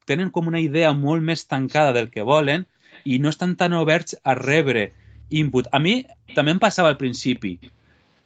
tenen 0.07 0.31
com 0.31 0.47
una 0.47 0.61
idea 0.63 0.93
molt 0.95 1.23
més 1.23 1.45
tancada 1.45 1.93
del 1.95 2.11
que 2.11 2.25
volen 2.27 2.65
i 3.05 3.19
no 3.19 3.31
estan 3.31 3.55
tan 3.59 3.75
oberts 3.77 4.15
a 4.23 4.35
rebre 4.39 4.91
input. 5.29 5.67
A 5.71 5.79
mi 5.79 6.01
també 6.35 6.53
em 6.55 6.61
passava 6.63 6.93
al 6.93 6.99
principi. 6.99 7.57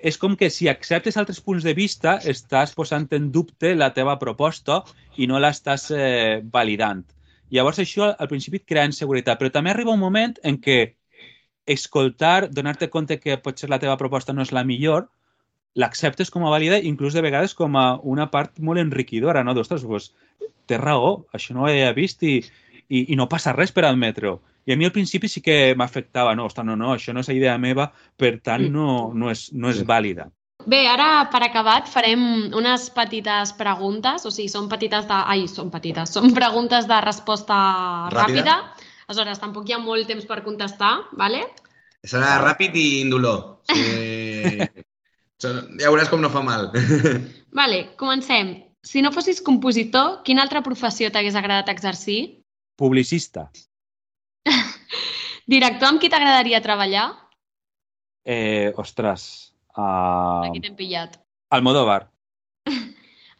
És 0.01 0.17
com 0.17 0.35
que 0.37 0.49
si 0.49 0.67
acceptes 0.69 1.17
altres 1.17 1.39
punts 1.45 1.63
de 1.63 1.75
vista 1.77 2.17
estàs 2.33 2.73
posant 2.73 3.07
en 3.13 3.29
dubte 3.31 3.75
la 3.75 3.91
teva 3.93 4.17
proposta 4.19 4.81
i 5.17 5.27
no 5.29 5.39
l'estàs 5.39 5.91
eh, 5.93 6.41
validant. 6.53 7.03
Llavors 7.51 7.81
això 7.83 8.09
al 8.09 8.29
principi 8.31 8.61
et 8.61 8.67
crea 8.67 8.87
inseguretat, 8.89 9.37
però 9.37 9.51
també 9.53 9.71
arriba 9.71 9.93
un 9.93 10.01
moment 10.01 10.33
en 10.47 10.57
què 10.63 10.79
escoltar, 11.69 12.49
donar-te 12.49 12.89
compte 12.89 13.19
que 13.19 13.37
potser 13.37 13.69
la 13.69 13.79
teva 13.79 13.97
proposta 13.99 14.33
no 14.33 14.41
és 14.41 14.53
la 14.55 14.63
millor, 14.65 15.09
l'acceptes 15.75 16.31
com 16.31 16.45
a 16.45 16.51
vàlida, 16.51 16.79
inclús 16.83 17.13
de 17.13 17.23
vegades 17.23 17.53
com 17.55 17.77
a 17.79 17.99
una 18.01 18.27
part 18.31 18.59
molt 18.59 18.81
enriquidora, 18.81 19.43
no? 19.43 19.53
D'ostres, 19.53 19.85
doncs, 19.87 20.11
té 20.67 20.79
raó, 20.79 21.25
això 21.35 21.53
no 21.55 21.67
ho 21.67 21.69
he 21.71 21.91
vist 21.95 22.23
i, 22.23 22.39
i, 22.89 23.05
i 23.13 23.19
no 23.19 23.29
passa 23.31 23.53
res 23.55 23.71
per 23.75 23.85
admetre-ho. 23.87 24.39
I 24.65 24.73
a 24.73 24.77
mi 24.77 24.85
al 24.85 24.93
principi 24.93 25.29
sí 25.29 25.41
que 25.41 25.73
m'afectava, 25.77 26.35
no, 26.37 26.45
ostres, 26.49 26.65
no, 26.67 26.75
no, 26.77 26.93
això 26.95 27.13
no 27.13 27.23
és 27.23 27.31
idea 27.33 27.57
meva, 27.57 27.89
per 28.17 28.37
tant 28.45 28.67
no, 28.69 29.11
no, 29.15 29.31
és, 29.33 29.49
no 29.53 29.71
és 29.73 29.81
vàlida. 29.87 30.29
Bé, 30.69 30.83
ara 30.85 31.25
per 31.33 31.41
acabat 31.47 31.87
farem 31.89 32.21
unes 32.53 32.89
petites 32.93 33.55
preguntes, 33.57 34.27
o 34.27 34.31
sigui, 34.33 34.49
són 34.51 34.69
petites 34.69 35.07
de... 35.09 35.17
Ai, 35.33 35.47
són 35.49 35.71
petites, 35.73 36.13
són 36.13 36.35
preguntes 36.37 36.85
de 36.89 36.99
resposta 37.01 37.57
ràpida. 38.13 38.21
ràpida. 38.21 38.87
Aleshores, 39.07 39.41
tampoc 39.41 39.67
hi 39.67 39.75
ha 39.75 39.81
molt 39.81 40.07
temps 40.07 40.27
per 40.29 40.43
contestar, 40.45 40.93
¿vale? 41.17 41.41
Serà 42.07 42.37
ràpid 42.41 42.77
i 42.77 42.85
indolor. 43.01 43.41
Sí. 43.71 44.61
ja 45.81 45.89
veuràs 45.89 46.11
com 46.11 46.21
no 46.21 46.29
fa 46.33 46.43
mal. 46.45 46.69
Vale, 47.59 47.81
comencem. 47.99 48.53
Si 48.81 49.01
no 49.03 49.11
fossis 49.13 49.41
compositor, 49.45 50.21
quina 50.25 50.45
altra 50.45 50.63
professió 50.65 51.09
t'hagués 51.11 51.35
agradat 51.35 51.69
exercir? 51.73 52.21
Publicista. 52.79 53.49
Director 55.53 55.89
amb 55.89 56.01
qui 56.01 56.09
t'agradaria 56.11 56.61
treballar? 56.63 57.09
Eh, 58.25 58.71
ostres... 58.77 59.53
Uh... 59.71 60.49
Aquí 60.49 60.61
t'hem 60.63 60.75
pillat. 60.75 61.15
Almodóvar. 61.51 62.09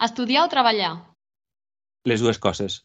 Estudiar 0.08 0.46
o 0.46 0.52
treballar? 0.52 0.94
Les 2.08 2.24
dues 2.24 2.40
coses. 2.42 2.82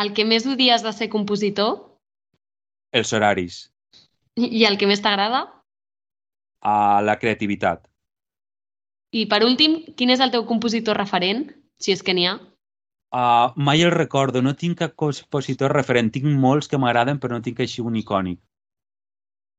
El 0.00 0.14
que 0.16 0.24
més 0.24 0.46
odies 0.48 0.84
de 0.84 0.92
ser 0.96 1.10
compositor? 1.12 1.74
Els 2.96 3.12
horaris. 3.12 3.66
I 4.36 4.64
el 4.64 4.78
que 4.80 4.88
més 4.88 5.02
t'agrada? 5.04 5.44
Uh, 6.62 7.02
la 7.04 7.18
creativitat. 7.20 7.84
I 9.12 9.26
per 9.28 9.42
últim, 9.44 9.82
quin 9.98 10.12
és 10.14 10.22
el 10.24 10.32
teu 10.32 10.46
compositor 10.48 10.96
referent, 10.96 11.44
si 11.76 11.92
és 11.92 12.00
que 12.06 12.14
n'hi 12.16 12.24
ha? 12.30 12.38
Uh, 13.12 13.52
mai 13.60 13.82
el 13.84 13.92
recordo, 13.92 14.40
no 14.40 14.54
tinc 14.56 14.78
cap 14.80 14.96
compositor 14.96 15.74
referent. 15.76 16.08
Tinc 16.14 16.24
molts 16.24 16.70
que 16.70 16.80
m'agraden, 16.80 17.20
però 17.20 17.36
no 17.36 17.44
tinc 17.44 17.60
així 17.60 17.84
un 17.84 17.98
icònic. 18.00 18.40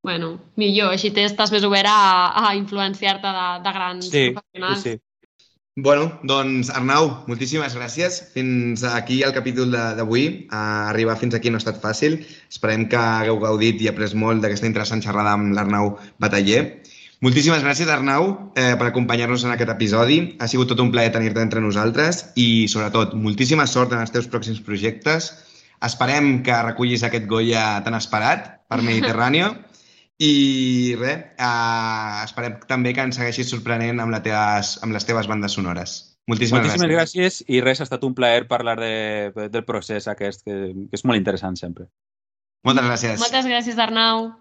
Bueno, 0.04 0.34
millor, 0.60 0.92
així 0.92 1.13
estàs 1.24 1.54
més 1.54 1.63
obert 1.63 1.88
a, 1.88 2.34
a 2.36 2.56
influenciar-te 2.60 3.30
de, 3.38 3.46
de 3.63 3.74
grans 3.78 4.10
sí, 4.10 4.24
professionals. 4.34 4.82
Sí, 4.84 4.98
sí. 4.98 5.04
Bueno, 5.76 6.20
doncs 6.30 6.70
Arnau, 6.70 7.08
moltíssimes 7.26 7.74
gràcies. 7.74 8.20
Fins 8.34 8.84
aquí 8.86 9.24
el 9.26 9.34
capítol 9.34 9.72
d'avui. 9.74 10.26
Uh, 10.52 10.89
arribar 10.92 11.16
fins 11.22 11.34
aquí 11.34 11.50
no 11.50 11.58
ha 11.58 11.63
estat 11.63 11.80
fàcil. 11.82 12.20
Esperem 12.52 12.84
que 12.92 13.00
hagueu 13.00 13.39
gaudit 13.42 13.82
i 13.82 13.89
après 13.89 14.13
molt 14.13 14.44
d'aquesta 14.44 14.70
interessant 14.70 15.02
xerrada 15.02 15.34
amb 15.34 15.56
l'Arnau 15.56 15.96
Bataller. 16.22 16.83
Moltíssimes 17.23 17.62
gràcies, 17.63 17.88
Arnau, 17.88 18.51
eh, 18.59 18.73
per 18.75 18.89
acompanyar-nos 18.89 19.45
en 19.45 19.53
aquest 19.53 19.69
episodi. 19.71 20.17
Ha 20.43 20.47
sigut 20.51 20.67
tot 20.73 20.81
un 20.83 20.89
plaer 20.91 21.13
tenir-te 21.13 21.39
entre 21.39 21.62
nosaltres 21.63 22.33
i, 22.36 22.67
sobretot, 22.67 23.13
moltíssima 23.15 23.63
sort 23.69 23.93
en 23.95 24.01
els 24.03 24.12
teus 24.12 24.27
pròxims 24.27 24.59
projectes. 24.65 25.29
Esperem 25.88 26.41
que 26.43 26.57
recullis 26.67 27.05
aquest 27.07 27.29
Goya 27.31 27.79
tan 27.86 27.95
esperat 27.95 28.67
per 28.67 28.81
Mediterrània 28.83 29.53
i 30.31 30.95
res, 30.99 31.23
eh, 31.39 32.25
esperem 32.25 32.59
també 32.67 32.91
que 32.91 33.07
ens 33.07 33.15
segueixis 33.15 33.55
sorprenent 33.55 34.03
amb, 34.03 34.12
les 34.12 34.27
teves, 34.27 34.75
amb 34.83 34.91
les 34.91 35.07
teves 35.07 35.31
bandes 35.31 35.55
sonores. 35.55 35.97
Moltíssimes, 36.27 36.67
Moltíssimes 36.67 36.91
gràcies. 36.91 37.39
gràcies 37.39 37.41
i 37.47 37.63
res, 37.63 37.79
ha 37.79 37.88
estat 37.88 38.03
un 38.03 38.19
plaer 38.19 38.49
parlar 38.51 38.75
de, 38.83 39.47
del 39.47 39.63
procés 39.63 40.12
aquest, 40.12 40.43
que, 40.43 40.59
que 40.75 40.99
és 40.99 41.07
molt 41.07 41.23
interessant 41.23 41.55
sempre. 41.55 41.88
Moltes 42.67 42.91
gràcies. 42.91 43.19
Moltes 43.23 43.47
gràcies, 43.47 43.79
Arnau. 43.79 44.33